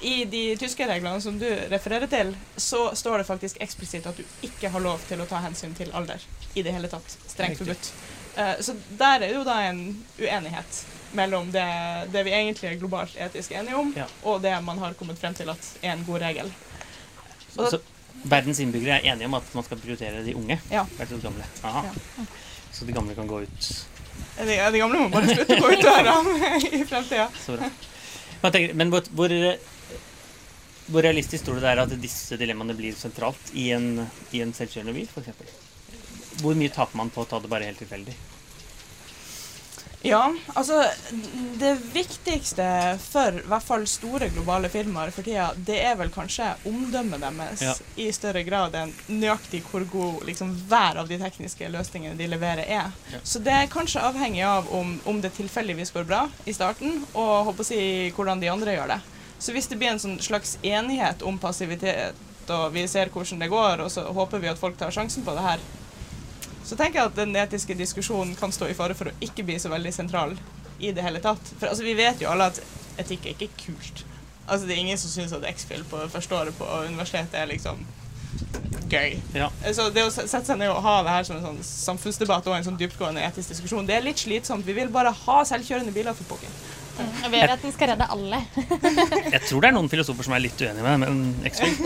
i 0.03 0.25
de 0.27 0.43
tyske 0.59 0.87
reglene 0.89 1.21
som 1.23 1.37
du 1.39 1.47
refererer 1.71 2.09
til, 2.11 2.33
så 2.57 2.89
står 2.99 3.23
det 3.23 3.27
faktisk 3.29 3.61
eksplisitt 3.63 4.07
at 4.11 4.17
du 4.19 4.25
ikke 4.47 4.71
har 4.75 4.83
lov 4.83 5.03
til 5.09 5.21
å 5.23 5.27
ta 5.31 5.39
hensyn 5.45 5.75
til 5.79 5.93
alder 5.95 6.23
i 6.59 6.63
det 6.67 6.73
hele 6.75 6.91
tatt. 6.91 7.15
Strengt 7.31 7.61
forbudt. 7.63 7.93
Eh, 8.37 8.55
så 8.65 8.75
der 8.99 9.23
er 9.29 9.35
jo 9.37 9.45
da 9.47 9.59
en 9.69 9.83
uenighet 10.19 10.83
mellom 11.15 11.51
det, 11.53 11.67
det 12.13 12.23
vi 12.25 12.33
egentlig 12.33 12.71
er 12.71 12.79
globalt 12.81 13.17
etisk 13.21 13.53
enige 13.53 13.77
om, 13.77 13.93
Ja. 13.97 14.07
og 14.25 14.41
det 14.43 14.55
man 14.65 14.79
har 14.81 14.95
kommet 14.99 15.19
frem 15.21 15.35
til 15.37 15.51
at 15.53 15.71
er 15.83 15.93
en 15.93 16.05
god 16.09 16.23
regel. 16.25 16.49
Og 17.59 17.69
Så 17.71 17.81
verdens 18.25 18.61
innbyggere 18.65 18.99
er 19.03 19.13
enige 19.13 19.27
om 19.29 19.35
at 19.35 19.55
man 19.55 19.65
skal 19.67 19.79
prioritere 19.83 20.25
de 20.25 20.35
unge? 20.35 20.59
Ja. 20.71 20.87
Vært 20.99 21.13
de 21.13 21.21
gamle. 21.21 21.45
Aha. 21.69 21.85
Ja. 22.19 22.25
Så 22.73 22.87
de 22.89 22.93
gamle 22.97 23.15
kan 23.15 23.29
gå 23.29 23.43
ut 23.45 23.71
De, 24.39 24.45
de 24.73 24.79
gamle 24.81 24.99
må 24.99 25.09
bare 25.13 25.29
slutte 25.29 25.57
å 25.59 25.61
gå 25.61 25.73
ut 25.77 25.83
døra 25.85 26.15
i 26.81 26.83
fremtida. 26.89 27.29
Så 27.45 27.59
bra. 27.59 27.69
Men, 28.43 28.77
men 28.77 28.91
hvor, 28.91 29.05
hvor, 29.15 29.33
hvor 30.91 31.03
realistisk 31.07 31.45
tror 31.47 31.61
du 31.61 31.65
det 31.65 31.71
er 31.73 31.85
at 31.85 31.95
disse 32.03 32.37
dilemmaene 32.41 32.75
blir 32.79 32.97
sentralt 32.99 33.53
i 33.55 33.71
en, 33.77 34.07
i 34.35 34.43
en 34.45 34.53
selvkjørende 34.57 34.97
bil, 34.97 35.09
f.eks.? 35.09 35.59
Hvor 36.43 36.57
mye 36.59 36.73
taper 36.73 36.97
man 36.99 37.11
på 37.13 37.23
å 37.23 37.29
ta 37.29 37.39
det 37.45 37.51
bare 37.53 37.69
helt 37.69 37.79
tilfeldig? 37.83 38.15
Ja, 40.03 40.35
altså 40.59 40.81
Det 41.61 41.77
viktigste 41.95 42.65
for 42.99 43.37
i 43.39 43.45
hvert 43.47 43.63
fall 43.63 43.85
store 43.87 44.27
globale 44.35 44.67
firmaer 44.73 45.13
for 45.15 45.23
tida, 45.23 45.53
det 45.55 45.77
er 45.79 45.95
vel 46.01 46.11
kanskje 46.11 46.49
omdømmet 46.67 47.23
deres 47.23 47.63
Ja. 47.63 47.75
i 48.03 48.09
større 48.11 48.43
grad 48.43 48.75
enn 48.75 48.91
nøyaktig 49.09 49.63
hvor 49.71 49.87
god 49.93 50.27
liksom, 50.27 50.51
hver 50.69 50.99
av 50.99 51.07
de 51.09 51.21
tekniske 51.23 51.69
løsningene 51.71 52.19
de 52.19 52.27
leverer, 52.27 52.67
er. 52.67 52.91
Ja. 53.13 53.23
Så 53.23 53.39
det 53.39 53.55
er 53.55 53.71
kanskje 53.71 54.03
avhengig 54.03 54.43
av 54.43 54.73
om, 54.75 54.97
om 55.07 55.21
det 55.23 55.37
tilfeldigvis 55.39 55.95
går 55.95 56.05
bra 56.11 56.25
i 56.45 56.53
starten, 56.57 57.05
og 57.15 57.53
håper 57.53 57.63
å 57.63 57.71
si 57.71 58.11
hvordan 58.17 58.43
de 58.43 58.51
andre 58.51 58.75
gjør 58.75 58.97
det. 58.97 59.01
Så 59.43 59.55
hvis 59.55 59.67
det 59.67 59.79
blir 59.81 59.91
en 59.91 59.99
sånn 59.99 60.21
slags 60.23 60.55
enighet 60.63 61.23
om 61.27 61.39
passivitet, 61.43 62.19
og 62.53 62.69
vi 62.75 62.85
ser 62.91 63.11
hvordan 63.11 63.43
det 63.43 63.51
går, 63.51 63.83
og 63.83 63.91
så 63.91 64.05
håper 64.15 64.43
vi 64.43 64.51
at 64.51 64.61
folk 64.61 64.77
tar 64.79 64.95
sjansen 64.95 65.25
på 65.27 65.35
det 65.35 65.43
her, 65.43 65.63
så 66.63 66.79
tenker 66.79 67.01
jeg 67.01 67.11
at 67.11 67.19
den 67.19 67.35
etiske 67.37 67.75
diskusjonen 67.75 68.37
kan 68.39 68.55
stå 68.55 68.69
i 68.71 68.77
fare 68.79 68.95
for 68.95 69.11
å 69.11 69.17
ikke 69.25 69.43
bli 69.49 69.59
så 69.59 69.73
veldig 69.73 69.93
sentral 69.95 70.37
i 70.79 70.93
det 70.95 71.03
hele 71.03 71.23
tatt. 71.25 71.43
For 71.59 71.73
altså, 71.73 71.83
vi 71.87 71.97
vet 71.99 72.23
jo 72.23 72.31
alle 72.31 72.53
at 72.53 72.61
etikk 73.03 73.27
er 73.27 73.35
ikke 73.35 73.65
kult. 73.65 74.05
Altså, 74.47 74.67
det 74.67 74.77
er 74.77 74.85
ingen 74.85 75.01
som 75.01 75.11
syns 75.11 75.35
at 75.35 75.47
X-Fill 75.51 75.83
på 75.91 76.05
første 76.13 76.39
året 76.39 76.57
på 76.59 76.69
universitetet 76.87 77.41
er 77.41 77.51
liksom 77.51 77.83
gøy. 78.93 79.17
Ja. 79.35 79.49
Så 79.75 79.89
det 79.95 80.05
å 80.07 80.13
sette 80.13 80.45
seg 80.47 80.61
ned 80.61 80.71
og 80.71 80.83
ha 80.85 80.99
det 81.03 81.17
her 81.17 81.27
som 81.27 81.39
en 81.39 81.47
sånn 81.47 81.65
samfunnsdebatt 81.67 82.47
og 82.47 82.57
en 82.57 82.67
sånn 82.67 82.79
dyptgående 82.79 83.25
etisk 83.27 83.55
diskusjon, 83.55 83.89
det 83.89 83.99
er 83.99 84.07
litt 84.07 84.23
slitsomt. 84.23 84.67
Vi 84.67 84.77
vil 84.77 84.93
bare 84.93 85.15
ha 85.17 85.39
selvkjørende 85.49 85.95
biler 85.95 86.17
for 86.19 86.35
pokker. 86.35 86.61
Og 87.01 87.31
vet 87.33 87.51
at 87.51 87.63
den 87.63 87.73
skal 87.75 87.93
redde 87.93 88.09
alle. 88.13 88.41
Jeg 89.35 89.43
tror 89.49 89.63
det 89.63 89.71
er 89.71 89.77
noen 89.77 89.91
filosofer 89.93 90.27
som 90.27 90.35
er 90.37 90.45
litt 90.45 90.61
uenige 90.61 90.85
med 90.85 91.05
men 91.05 91.23
X-Fill. 91.49 91.79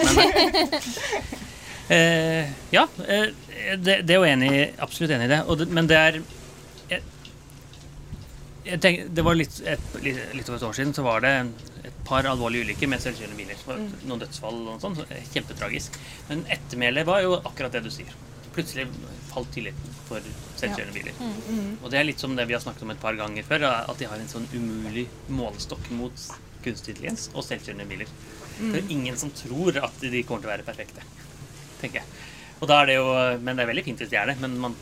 Eh, 1.89 2.49
ja, 2.75 2.89
eh, 3.07 3.29
det, 3.79 4.01
det 4.03 4.15
er 4.15 4.19
jo 4.19 4.27
enig, 4.27 4.49
absolutt 4.83 5.13
enig 5.15 5.29
i 5.29 5.31
det. 5.31 5.39
Det 5.61 5.67
men 5.71 5.87
det 5.87 5.99
er 6.01 6.17
jeg, 6.91 7.03
jeg 8.67 8.81
tenker, 8.83 9.13
Det 9.15 9.25
var 9.29 9.39
litt, 9.39 9.61
et, 9.63 9.85
litt, 10.03 10.19
litt 10.35 10.51
over 10.51 10.59
et 10.59 10.67
år 10.67 10.75
siden 10.81 10.95
så 10.97 11.05
var 11.07 11.23
det 11.23 11.35
et 11.87 12.01
par 12.09 12.27
alvorlige 12.27 12.67
ulykker 12.67 12.91
med 12.91 13.05
selvkjørende 13.05 13.39
biler. 13.39 13.87
Noen 14.03 14.25
dødsfall 14.25 14.59
og 14.73 14.83
sånn. 14.83 14.99
så 14.99 15.07
Kjempetragisk. 15.31 15.99
Men 16.31 16.43
ettermælet 16.51 17.07
var 17.07 17.23
jo 17.23 17.39
akkurat 17.39 17.79
det 17.79 17.85
du 17.87 17.93
sier. 17.95 18.11
Plutselig 18.57 18.87
falt 19.31 19.51
tilliten 19.53 19.97
for 20.09 20.25
selvkjørende 20.57 20.95
biler. 20.97 21.19
Og 21.85 21.91
det 21.93 21.99
er 22.01 22.07
litt 22.09 22.23
som 22.23 22.33
det 22.39 22.47
vi 22.49 22.55
har 22.57 22.63
snakket 22.65 22.87
om 22.87 22.93
et 22.95 23.01
par 23.03 23.17
ganger 23.19 23.45
før, 23.45 23.67
at 23.69 23.99
de 24.01 24.09
har 24.09 24.17
en 24.23 24.31
sånn 24.33 24.47
umulig 24.55 25.07
målestokk 25.29 25.91
mot 25.99 26.17
kunstig 26.65 26.95
intelligens 26.95 27.29
og 27.35 27.45
selvkjørende 27.45 27.87
biler. 27.91 28.09
Det 28.57 28.81
er 28.81 28.91
ingen 28.95 29.19
som 29.21 29.31
tror 29.37 29.77
at 29.85 30.01
de 30.01 30.23
kommer 30.25 30.41
til 30.47 30.49
å 30.49 30.55
være 30.55 30.65
perfekte, 30.67 31.05
tenker 31.83 32.01
jeg. 32.01 32.09
Og 32.63 32.71
da 32.71 32.79
er 32.81 32.87
det 32.89 32.95
jo, 32.97 33.09
Men 33.45 33.57
det 33.59 33.67
er 33.67 33.69
veldig 33.75 33.85
fint 33.85 34.01
hvis 34.01 34.09
de 34.15 34.17
er 34.17 34.31
det, 34.33 34.39
men 34.41 34.57
man, 34.59 34.75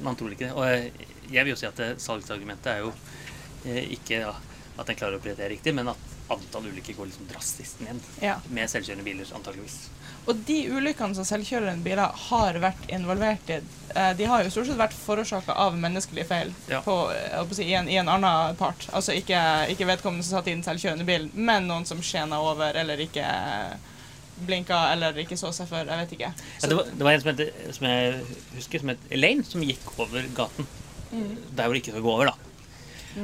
man 0.00 0.16
tror 0.16 0.32
ikke 0.32 0.48
det. 0.48 0.54
Og 0.56 1.34
jeg 1.34 1.44
vil 1.44 1.52
jo 1.52 1.58
si 1.60 1.68
at 1.68 1.76
det, 1.76 1.90
salgsargumentet 2.00 2.70
er 2.72 2.78
jo 2.86 2.94
eh, 3.68 3.84
ikke 3.98 4.22
ja, 4.24 4.32
at 4.80 4.88
en 4.88 4.96
klarer 4.96 5.18
å 5.18 5.20
prioritere 5.20 5.52
riktig, 5.52 5.74
men 5.76 5.92
at 5.92 6.14
antall 6.32 6.70
ulykker 6.70 6.96
går 6.96 7.10
liksom 7.10 7.28
drastisk 7.28 7.80
ned 7.84 8.00
Ja. 8.24 8.38
med 8.48 8.68
selvkjørende 8.72 9.04
biler, 9.04 9.28
antageligvis. 9.36 9.76
Og 10.28 10.36
de 10.44 10.56
ulykkene 10.76 11.16
som 11.16 11.24
selvkjørende 11.24 11.80
biler 11.84 12.10
har 12.28 12.58
vært 12.60 12.90
involvert 12.92 13.48
i, 13.48 13.58
eh, 13.94 14.10
de 14.18 14.26
har 14.28 14.42
jo 14.44 14.50
stort 14.52 14.66
sett 14.68 14.76
vært 14.80 14.92
forårsaka 14.92 15.54
av 15.56 15.76
menneskelige 15.80 16.26
feil 16.28 16.50
Ja. 16.68 16.82
på, 16.84 16.96
å 17.40 17.44
si, 17.56 17.64
i, 17.64 17.72
en, 17.78 17.88
i 17.88 17.96
en 17.96 18.10
annen 18.12 18.56
part. 18.60 18.84
Altså 18.92 19.16
ikke, 19.16 19.40
ikke 19.72 19.88
vedkommende 19.88 20.26
som 20.26 20.36
satt 20.38 20.50
i 20.50 20.54
den 20.56 20.64
selvkjørende 20.66 21.06
bilen, 21.08 21.30
men 21.34 21.64
noen 21.70 21.86
som 21.88 22.02
skjena 22.04 22.42
over 22.44 22.76
eller 22.76 23.00
ikke 23.00 23.24
blinka 24.46 24.82
eller 24.92 25.16
ikke 25.18 25.36
så 25.40 25.48
seg 25.56 25.66
for. 25.70 25.88
Jeg 25.88 26.02
vet 26.04 26.12
ikke. 26.18 26.28
Ja, 26.60 26.68
det, 26.68 26.76
var, 26.76 26.90
det 26.92 27.06
var 27.08 27.16
en 27.16 27.24
som, 27.24 27.30
heter, 27.32 27.72
som 27.78 27.88
jeg 27.88 28.12
husker, 28.58 28.84
som 28.84 28.92
het 28.92 29.08
Elaine, 29.16 29.46
som 29.48 29.64
gikk 29.64 29.88
over 29.98 30.28
gaten. 30.36 30.68
Der 31.10 31.64
hvor 31.64 31.72
det 31.74 31.80
ikke 31.82 31.96
skal 31.96 32.04
gå 32.04 32.12
over, 32.12 32.30
da. 32.34 32.47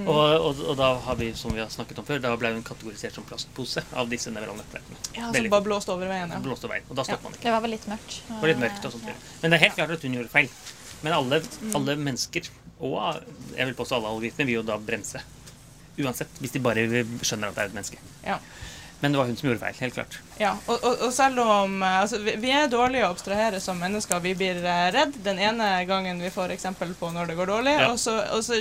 Og, 0.07 0.16
og, 0.16 0.61
og 0.73 0.77
da 0.81 0.88
har 1.07 1.16
vi, 1.20 1.29
som 1.38 1.53
vi 1.55 1.61
har 1.61 1.68
snakket 1.70 1.99
om 2.01 2.07
før, 2.09 2.18
da 2.25 2.33
ble 2.40 2.51
hun 2.57 2.64
kategorisert 2.66 3.14
som 3.14 3.27
plastpose 3.29 3.85
av 3.94 4.09
disse 4.11 4.33
nevralnettverkene. 4.35 4.97
ja, 5.18 5.29
som 5.33 5.49
bare 5.53 5.66
blåste 5.68 5.92
over 5.94 6.11
veien. 6.11 6.33
Ja. 6.35 6.40
Blåste 6.42 6.70
veien. 6.73 6.87
Og 6.90 6.97
da 6.99 7.05
stopper 7.07 7.29
man 7.29 7.37
ikke. 7.37 7.44
Det 7.47 7.53
var 7.55 7.62
vel 7.66 7.75
litt 7.77 7.87
mørkt. 7.92 8.16
Det 8.27 8.40
var 8.40 8.51
litt 8.55 8.62
mørkt 8.64 8.88
og 8.88 8.97
sånt. 8.97 9.31
Men 9.42 9.51
det 9.55 9.59
er 9.61 9.64
helt 9.68 9.79
klart 9.79 9.94
at 9.99 10.07
hun 10.09 10.16
gjorde 10.18 10.33
feil. 10.33 10.51
Men 11.05 11.12
alle, 11.18 11.40
alle 11.79 11.97
mennesker, 12.01 12.49
og 12.81 12.97
jeg 13.55 13.66
vil 13.70 13.75
påstå 13.79 13.99
alle 14.01 14.12
algoritmer, 14.16 14.49
vil 14.51 14.59
jo 14.62 14.66
da 14.66 14.79
bremse. 14.81 15.20
Uansett. 16.01 16.40
Hvis 16.42 16.55
de 16.57 16.62
bare 16.64 16.88
skjønner 17.23 17.53
at 17.53 17.59
det 17.59 17.62
er 17.62 17.68
et 17.70 17.77
menneske. 17.77 18.01
Ja. 18.27 18.40
Men 19.03 19.12
det 19.12 19.18
var 19.20 19.27
hun 19.29 19.37
som 19.37 19.49
gjorde 19.51 19.61
feil. 19.61 19.77
Helt 19.85 19.94
klart. 19.99 20.14
Ja, 20.40 20.55
og, 20.64 20.79
og, 20.81 21.03
og 21.07 21.12
selv 21.12 21.38
om 21.44 21.83
altså, 21.85 22.18
vi, 22.25 22.35
vi 22.40 22.51
er 22.57 22.70
dårlige 22.73 23.05
å 23.05 23.11
abstrahere 23.12 23.61
som 23.61 23.77
mennesker. 23.79 24.23
Vi 24.25 24.33
blir 24.38 24.59
eh, 24.64 24.87
redd 24.94 25.18
den 25.27 25.38
ene 25.44 25.68
gangen 25.87 26.23
vi 26.25 26.31
får 26.33 26.55
eksempel 26.57 26.94
på 26.99 27.11
når 27.12 27.31
det 27.31 27.37
går 27.38 27.53
dårlig, 27.53 27.75
Ja. 27.83 27.90
og, 27.92 27.99
så, 28.01 28.16
og 28.33 28.40
så 28.47 28.57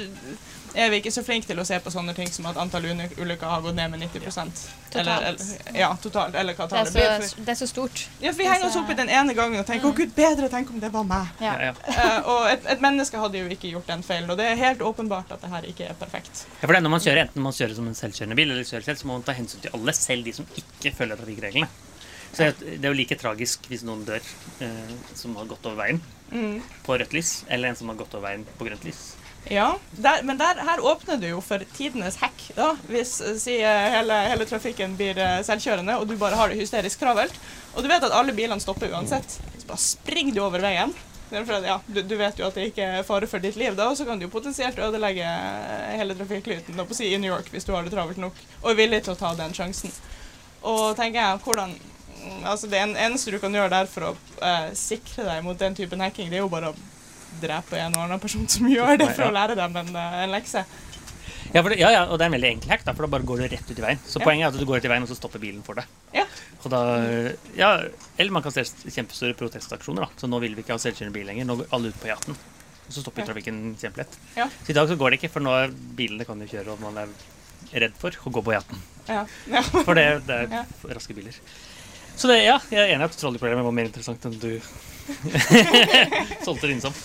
er 0.75 0.89
vi 0.89 0.97
ikke 1.01 1.11
så 1.13 1.23
flinke 1.23 1.47
til 1.47 1.59
å 1.61 1.65
se 1.67 1.77
på 1.79 1.91
sånne 1.93 2.13
ting 2.17 2.27
som 2.33 2.45
at 2.49 2.57
antall 2.57 2.85
ulykker 2.85 3.45
har 3.49 3.61
gått 3.61 3.75
ned 3.77 3.91
med 3.91 3.99
90 4.05 4.23
Totalt. 4.23 4.61
Eller, 4.95 5.23
eller, 5.27 5.77
ja, 5.79 5.89
totalt. 6.01 6.35
Eller 6.37 6.53
hva 6.53 6.67
Det 6.67 6.75
tallet 6.75 6.93
blir. 6.93 7.27
så, 7.27 7.35
det 7.45 7.49
er 7.53 7.57
så 7.59 7.67
stort. 7.67 8.03
Ja, 8.21 8.31
for 8.31 8.37
vi 8.43 8.47
henger 8.49 8.67
oss 8.67 8.75
opp 8.77 8.89
i 8.89 8.97
den 8.97 9.09
ene 9.09 9.33
gangen 9.33 9.59
og 9.59 9.65
tenker 9.65 9.87
'Å, 9.89 9.95
gud, 9.95 10.11
bedre 10.15 10.49
tenk 10.49 10.69
om 10.69 10.79
det 10.79 10.91
var 10.93 11.03
meg'. 11.03 11.27
Ja. 11.41 11.53
Ja, 11.53 11.71
ja. 11.71 11.73
Eh, 11.87 12.27
og 12.29 12.47
et, 12.51 12.65
et 12.65 12.81
menneske 12.81 13.17
hadde 13.17 13.37
jo 13.41 13.47
ikke 13.49 13.71
gjort 13.71 13.87
den 13.87 14.03
feilen, 14.03 14.29
og 14.29 14.37
det 14.37 14.45
er 14.51 14.55
helt 14.55 14.79
åpenbart 14.81 15.31
at 15.31 15.41
det 15.41 15.49
her 15.49 15.61
ikke 15.69 15.89
er 15.89 15.93
perfekt. 15.93 16.45
Ja, 16.61 16.67
for 16.67 16.73
det 16.73 16.77
er 16.77 16.85
når 16.87 16.95
man 16.97 16.99
kjører, 17.01 17.21
Enten 17.27 17.41
man 17.41 17.53
kjører 17.53 17.75
som 17.75 17.87
en 17.87 17.95
selvkjørende 17.95 18.35
bil, 18.35 18.51
eller 18.51 18.63
kjører 18.63 18.83
selv, 18.83 18.97
så 18.97 19.07
må 19.07 19.13
man 19.17 19.23
ta 19.23 19.31
hensyn 19.33 19.61
til 19.61 19.71
alle, 19.73 19.93
selv 19.93 20.23
de 20.25 20.33
som 20.33 20.45
ikke 20.57 20.93
følger 20.95 21.15
trafikkreglene. 21.17 21.67
Så 22.33 22.49
det 22.59 22.81
er 22.83 22.89
jo 22.89 22.93
like 22.97 23.15
tragisk 23.21 23.67
hvis 23.69 23.83
noen 23.85 24.05
dør 24.05 24.21
eh, 24.61 24.93
som 25.15 25.35
har 25.37 25.45
gått 25.45 25.65
over 25.65 25.77
veien 25.85 26.01
Mm. 26.33 26.61
på 26.83 26.95
rødt 26.97 27.13
lys, 27.13 27.43
eller 27.47 27.69
en 27.69 27.75
som 27.75 27.87
har 27.89 27.95
gått 27.95 28.13
over 28.15 28.27
veien 28.29 28.45
på 28.57 28.65
grønt 28.65 28.83
lys. 28.87 29.13
Ja, 29.51 29.77
der, 29.91 30.23
men 30.23 30.37
der, 30.37 30.55
her 30.55 30.79
åpner 30.79 31.17
du 31.19 31.27
jo 31.27 31.41
for 31.43 31.63
tidenes 31.75 32.15
hack, 32.21 32.45
da, 32.55 32.69
hvis 32.87 33.17
eh, 33.21 33.35
si, 33.39 33.57
eh, 33.59 33.87
hele, 33.91 34.19
hele 34.31 34.47
trafikken 34.47 34.95
blir 34.99 35.19
eh, 35.19 35.41
selvkjørende, 35.43 35.97
og 35.99 36.07
du 36.07 36.15
bare 36.19 36.39
har 36.39 36.51
det 36.51 36.61
hysterisk 36.61 37.01
travelt. 37.01 37.35
Og 37.75 37.83
du 37.83 37.89
vet 37.91 38.05
at 38.07 38.15
alle 38.15 38.35
bilene 38.35 38.63
stopper 38.63 38.93
uansett. 38.95 39.35
Så 39.57 39.67
bare 39.67 39.83
springer 39.83 40.37
du 40.37 40.45
over 40.45 40.63
veien. 40.63 40.95
Ja, 41.33 41.79
du, 41.87 42.01
du 42.05 42.15
vet 42.15 42.37
jo 42.39 42.45
at 42.45 42.55
det 42.55 42.69
ikke 42.69 42.87
er 42.99 43.05
fare 43.07 43.27
for 43.27 43.41
ditt 43.41 43.57
liv, 43.57 43.73
da, 43.75 43.89
og 43.89 43.97
så 43.97 44.05
kan 44.05 44.19
du 44.19 44.27
jo 44.27 44.31
potensielt 44.31 44.77
ødelegge 44.77 45.27
hele 45.97 46.15
trafikklyten 46.19 46.77
da, 46.77 46.85
si, 46.93 47.09
i 47.09 47.17
New 47.17 47.31
York 47.31 47.49
hvis 47.49 47.65
du 47.65 47.71
har 47.73 47.81
det 47.81 47.93
travelt 47.95 48.21
nok 48.21 48.37
og 48.61 48.67
er 48.69 48.77
villig 48.77 48.99
til 49.03 49.15
å 49.15 49.17
ta 49.17 49.31
den 49.39 49.55
sjansen. 49.57 49.89
Og 50.61 50.93
tenker 50.99 51.19
jeg, 51.19 51.39
hvordan 51.43 51.73
mm, 51.73 52.43
altså 52.51 52.69
Det 52.69 52.83
eneste 52.85 53.33
du 53.33 53.39
kan 53.41 53.55
gjøre 53.55 53.73
der 53.73 53.89
for 53.89 54.11
å 54.11 54.13
eh, 54.45 54.69
sikre 54.77 55.25
deg 55.25 55.41
mot 55.47 55.57
den 55.57 55.73
typen 55.75 56.05
hacking, 56.05 56.29
det 56.29 56.37
er 56.37 56.45
jo 56.45 56.53
bare 56.53 56.69
å 56.69 56.77
drepe 57.41 57.77
en 57.79 57.95
og 57.97 58.03
annen 58.05 58.19
person 58.23 58.47
som 58.47 58.67
gjør 58.69 58.97
det, 59.01 59.09
for 59.15 59.27
å 59.29 59.33
lære 59.35 59.55
dem 59.59 59.75
en, 59.81 59.95
eh, 59.95 60.17
en 60.23 60.31
lekse. 60.35 60.65
Ja, 61.53 61.61
det, 61.61 61.75
ja, 61.77 61.89
ja, 61.93 62.03
og 62.09 62.17
det 62.17 62.25
er 62.25 62.31
en 62.31 62.35
veldig 62.37 62.49
enkel 62.55 62.71
hack, 62.73 62.83
da, 62.87 62.93
for 62.97 63.05
da 63.05 63.11
bare 63.13 63.25
går 63.29 63.43
du 63.43 63.47
rett 63.51 63.67
ut 63.69 63.77
i 63.77 63.83
veien. 63.83 63.99
Så 64.09 64.17
Ja. 64.19 64.25
poenget 64.25 64.47
er 64.47 64.53
at 64.53 64.59
du 64.59 64.65
går 64.65 64.79
ut 64.81 64.85
i 64.85 64.89
veien, 64.89 65.03
og 65.05 65.09
så 65.11 65.15
stopper 65.19 65.39
bilen 65.43 65.61
for 65.65 65.75
deg. 65.77 65.85
Ja. 66.15 66.25
Da, 66.71 66.79
ja, 67.59 67.69
eller 68.17 68.31
man 68.31 68.41
kan 68.41 68.51
se 68.55 68.63
kjempestore 68.63 69.35
protestaksjoner. 69.37 70.05
da. 70.07 70.09
Så 70.17 70.29
nå 70.31 70.39
vil 70.41 70.55
vi 70.55 70.63
ikke 70.63 70.73
ha 70.73 70.81
selvkjørende 70.81 71.13
bil 71.13 71.27
lenger. 71.27 71.45
Nå 71.45 71.57
går 71.59 71.67
alle 71.75 71.91
ut 71.91 71.99
på 72.01 72.07
E18. 72.07 72.31
Og 72.87 72.91
så 72.95 73.03
stopper 73.03 73.25
trafikken 73.27 73.75
kjempelett. 73.79 74.15
Ja. 74.35 74.47
Så 74.63 74.71
i 74.71 74.73
dag 74.73 74.87
så 74.89 74.97
går 74.97 75.11
det 75.11 75.19
ikke, 75.21 75.31
for 75.35 75.41
nå 75.45 75.51
bilene 75.95 76.25
kan 76.25 76.39
jo 76.39 76.47
kjøre, 76.47 76.73
og 76.73 76.79
man 76.81 76.97
er 77.03 77.07
redd 77.73 77.93
for 77.99 78.09
å 78.11 78.31
gå 78.31 78.43
på 78.43 78.55
E18. 78.55 78.81
Ja. 79.09 79.25
ja. 79.51 79.61
For 79.61 79.93
det, 79.93 80.07
det 80.25 80.39
er 80.49 80.65
raske 80.95 81.13
biler. 81.13 81.35
Så 82.15 82.27
det, 82.29 82.43
ja, 82.45 82.57
jeg 82.71 82.79
er 82.79 82.95
enig 82.95 83.03
i 83.07 83.09
at 83.11 83.17
trolleyproblemet 83.19 83.65
var 83.65 83.75
mer 83.75 83.85
interessant 83.89 84.25
enn 84.25 84.39
du 84.39 84.61
solgte 86.45 86.67
det 86.67 86.75
inn 86.75 86.83
som. 86.83 86.95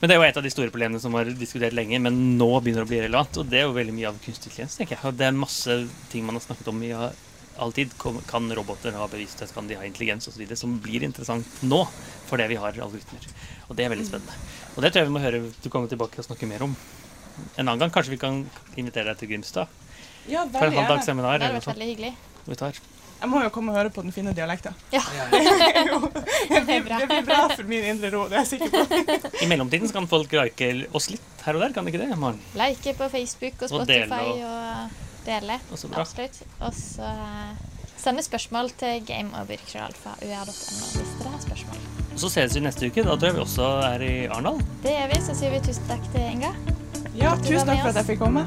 Men 0.00 0.10
det 0.10 0.16
er 0.16 0.20
jo 0.20 0.26
et 0.26 0.38
av 0.40 0.44
de 0.44 0.52
store 0.52 0.72
problemene 0.72 1.00
som 1.00 1.14
har 1.16 1.28
diskutert 1.38 1.76
lenge, 1.76 2.00
men 2.02 2.16
nå 2.38 2.48
begynner 2.60 2.84
å 2.84 2.90
bli 2.90 2.98
relevant. 3.04 3.38
Og 3.40 3.46
det 3.48 3.62
er 3.62 3.68
jo 3.68 3.76
veldig 3.76 3.94
mye 3.96 4.10
av 4.10 4.18
kunstig 4.24 4.50
intelligens, 4.50 4.76
tenker 4.80 4.98
jeg. 4.98 5.14
Det 5.20 5.28
er 5.28 5.38
masse 5.38 5.78
ting 6.12 6.26
man 6.26 6.36
har 6.36 6.44
snakket 6.44 6.68
om 6.72 6.82
i 6.84 6.90
all 6.94 7.72
tid. 7.76 7.94
Kan 8.28 8.50
roboter 8.58 8.96
ha 8.98 9.06
bevissthet, 9.08 9.54
kan 9.54 9.70
de 9.70 9.78
ha 9.78 9.86
intelligens 9.86 10.28
osv. 10.28 10.42
Som 10.60 10.76
blir 10.84 11.06
interessant 11.06 11.62
nå, 11.62 11.84
fordi 12.28 12.50
vi 12.52 12.58
har 12.60 12.76
algoritmer. 12.84 13.30
Og 13.68 13.78
det 13.78 13.86
er 13.86 13.94
veldig 13.94 14.08
spennende. 14.10 14.42
Og 14.74 14.84
det 14.84 14.92
tror 14.92 15.04
jeg 15.04 15.10
vi 15.12 15.16
må 15.16 15.24
høre 15.24 15.40
du 15.62 15.70
kommer 15.72 15.88
tilbake 15.88 16.20
og 16.20 16.28
snakke 16.28 16.50
mer 16.50 16.66
om 16.66 16.74
en 16.74 17.64
annen 17.64 17.86
gang. 17.86 17.94
Kanskje 17.94 18.16
vi 18.16 18.20
kan 18.20 18.42
invitere 18.76 19.12
deg 19.12 19.22
til 19.22 19.32
Grimstad 19.32 19.80
ja 20.28 20.44
for 20.48 20.64
en 20.64 20.72
veldig 20.72 20.84
gjerne. 20.88 21.22
Det 21.22 21.48
hadde 21.48 21.56
vært 21.58 21.70
veldig 21.74 21.88
hyggelig. 21.92 22.12
vi 22.48 22.60
tar. 22.60 22.84
Jeg 23.20 23.30
må 23.32 23.40
jo 23.44 23.50
komme 23.54 23.72
og 23.72 23.78
høre 23.78 23.90
på 23.94 24.02
den 24.04 24.12
fine 24.12 24.32
dialekta. 24.36 24.74
Ja. 24.92 25.00
det, 25.32 25.40
er 25.40 26.64
Det 26.66 26.74
er 26.76 26.88
det 26.88 27.08
blir 27.08 27.26
bra 27.26 27.40
for 27.54 27.64
min 27.68 27.84
indre 27.94 28.10
ro, 28.12 28.24
det 28.28 28.36
er 28.36 28.42
jeg 28.44 28.50
sikker 28.54 28.74
på. 28.74 28.82
I 29.44 29.48
mellomtiden 29.48 29.92
kan 29.94 30.08
folk 30.10 30.32
like 30.36 30.70
oss 30.92 31.08
litt 31.12 31.44
her 31.46 31.56
og 31.56 31.64
der, 31.64 31.72
kan 31.76 31.86
de 31.86 31.92
ikke 31.94 32.02
det? 32.04 32.18
Maren? 32.20 32.40
Like 32.58 32.94
på 32.98 33.08
Facebook 33.12 33.64
og 33.64 33.72
Og 33.80 33.86
dele 33.88 34.08
Spotify 34.08 34.42
og- 34.42 34.44
og, 34.50 35.00
dele. 35.24 35.60
Og 35.72 35.78
så 35.80 35.88
bra. 35.88 36.04
Absolutt. 36.04 36.42
Og 36.60 36.74
så 36.76 37.08
eh, 37.08 37.54
sende 37.96 38.22
spørsmål 38.26 38.70
til 38.80 39.00
gameoverkrøllalfa.ua.no 39.08 40.52
hvis 40.98 41.16
dere 41.20 41.32
har 41.32 41.40
spørsmål. 41.46 41.80
Så 42.20 42.28
ses 42.30 42.54
vi 42.54 42.60
neste 42.66 42.86
uke. 42.92 43.02
Da 43.02 43.16
tror 43.16 43.30
jeg 43.32 43.38
vi 43.40 43.44
også 43.46 43.70
er 43.88 44.04
i 44.04 44.12
Arendal. 44.28 44.60
Det 44.84 44.92
gjør 44.98 45.10
vi. 45.14 45.22
Så 45.24 45.38
sier 45.40 45.56
vi 45.56 45.64
tusen 45.64 45.88
takk 45.90 46.04
til 46.12 46.28
Inga. 46.28 46.54
Ja, 47.16 47.34
tusen 47.42 47.66
takk 47.66 47.82
for 47.82 47.94
at 47.94 48.02
jeg 48.02 48.12
fikk 48.14 48.24
komme. 48.26 48.46